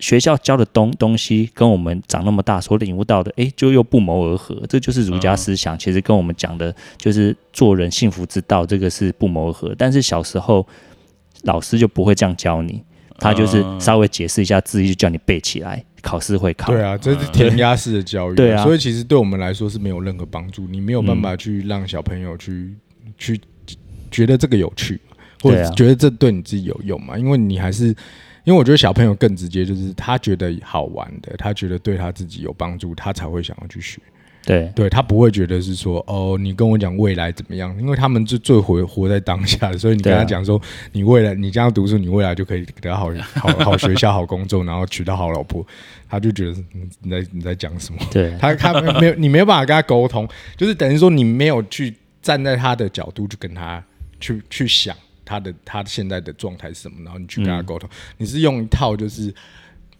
[0.00, 4.60] 学校教的东东西跟我们长那么大所领悟到的，哎，就又不谋而合。
[4.68, 9.74] 这就是儒家思想，其实跟我们讲的就是做人幸福之道，这个是不谋而合。
[9.78, 10.66] 但是小时候
[11.42, 12.82] 老师就不会这样教你，
[13.18, 16.72] 他就是稍微解释一下字义，就叫你背起来，考试会考。
[16.72, 18.34] 对啊，这是填鸭式的教育。
[18.34, 22.74] 对啊所以其实对我们来说是没有任何帮助，你没有办法去让小朋友去、
[23.16, 23.40] 去
[24.10, 25.00] 觉得这个有趣，
[25.40, 27.16] 或者觉得这对你自己有用嘛？
[27.16, 27.94] 因为你还是，
[28.44, 34.00] 因为我觉得小朋友更直接，就是他觉得好玩的，他觉得对他自己有帮助，他才会想要去学。
[34.46, 40.60] 对对他不会觉得是说哦，你跟我讲未来怎么样，因为他们是最活活在当下的，所以你跟他讲说，
[40.92, 45.66] 你未来你这样读书，你未来就可以得到好好好学校、好工作，然后娶到好老婆，
[46.10, 47.98] 他就觉得嗯你在你在讲什么？
[48.10, 50.28] 对 他他没有你没有办法跟他沟通，
[50.58, 53.82] 就是等于说你没有去站在他的角度去跟他
[54.20, 54.94] 去去想
[55.24, 59.34] 他的他现在的状态是什么，然后你去跟他沟通，你是用一套就是。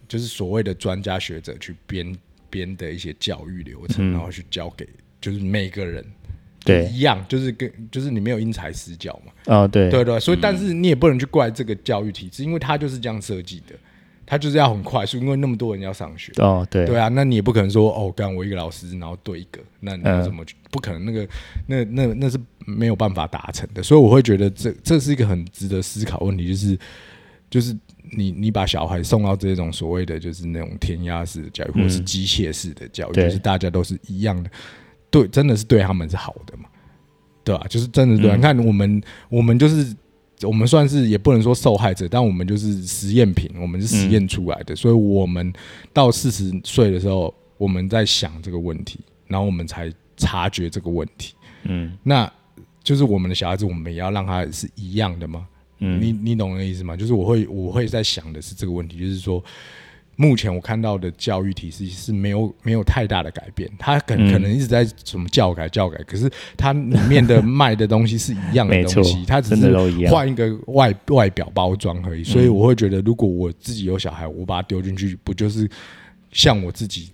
[0.06, 2.14] 就是所谓的专家学者去编
[2.50, 4.12] 编的一些教育流程，嗯。
[4.12, 4.86] 然后去教给
[5.18, 6.04] 就是每个人。
[6.62, 6.84] 对。
[6.88, 13.74] 一样，就是跟就是你没有因材施教嘛，哦，对，对对，所以但是你也不能去怪这个教育体制，因为它就是这样设计的，
[14.26, 16.32] 它就是要很快速，因为那么多人要上学。
[16.38, 20.56] 哦，对，对啊，那你也不可能说哦，干我一个老师，然后对一个，那你怎么去？
[20.70, 21.28] 不可能，那个
[21.66, 23.82] 那那那是没有办法达成的。
[23.82, 26.78] 所以我会觉得这这是一个很值得思考问题，就是
[27.50, 27.76] 就是
[28.16, 34.50] 你你把小孩送到这种所谓的就是那种填鸭式的教育，或者是嗯机械式的教育，就是大家都是一样的，
[35.10, 36.64] 对，真的是对他们是好的嘛？
[37.44, 38.36] 对吧、就是真的对、啊。
[38.36, 39.94] 嗯你看我们我们就是。
[40.44, 45.52] 我们算是也不能说受害者，但我们就是实验品，我们是实验出来的，所以我们
[45.92, 51.34] 到四十岁的时候，我们在想这个问题，然后我们才察觉这个问题。
[51.64, 52.30] 嗯那
[52.82, 55.46] 就是我们的小孩子，我们也要让他是一样的吗？
[55.78, 56.94] 嗯，你你懂我的意思吗？
[56.96, 59.42] 就是我会我会在想的是这个问题，就是说，
[60.16, 64.32] 目前我看到的教育体系是没有没有太大的改变，它可嗯。
[64.32, 69.76] 可能一直在什么教改教改，可是它里面的卖的东西是一样的东西，它只是
[70.08, 72.24] 换一个外外表包装而已。
[72.24, 75.68] 所以我会觉得，如果我自己有小孩，我把他丢进去，不就是
[76.32, 77.10] 像我自己？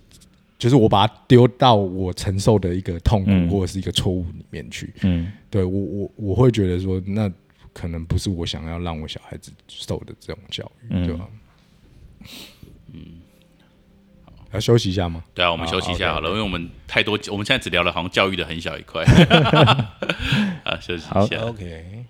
[0.57, 3.49] 就是我把他丢到我承受的一个痛苦嗯。
[3.49, 5.31] 或者是一个错误里面去，嗯。
[5.49, 7.31] 对我我我会觉得说，那
[7.73, 11.07] 可能不是我想要让我小孩子受的这种教育，嗯。
[11.07, 11.27] 对吧？
[14.51, 15.23] 嗯，要休息一下吗？
[15.33, 19.03] 对啊，我们休息一下好了，好因为我们太多，我们现在只聊了好像教育的很小一块。
[20.63, 21.37] 啊，休息一下。
[21.41, 22.05] OK。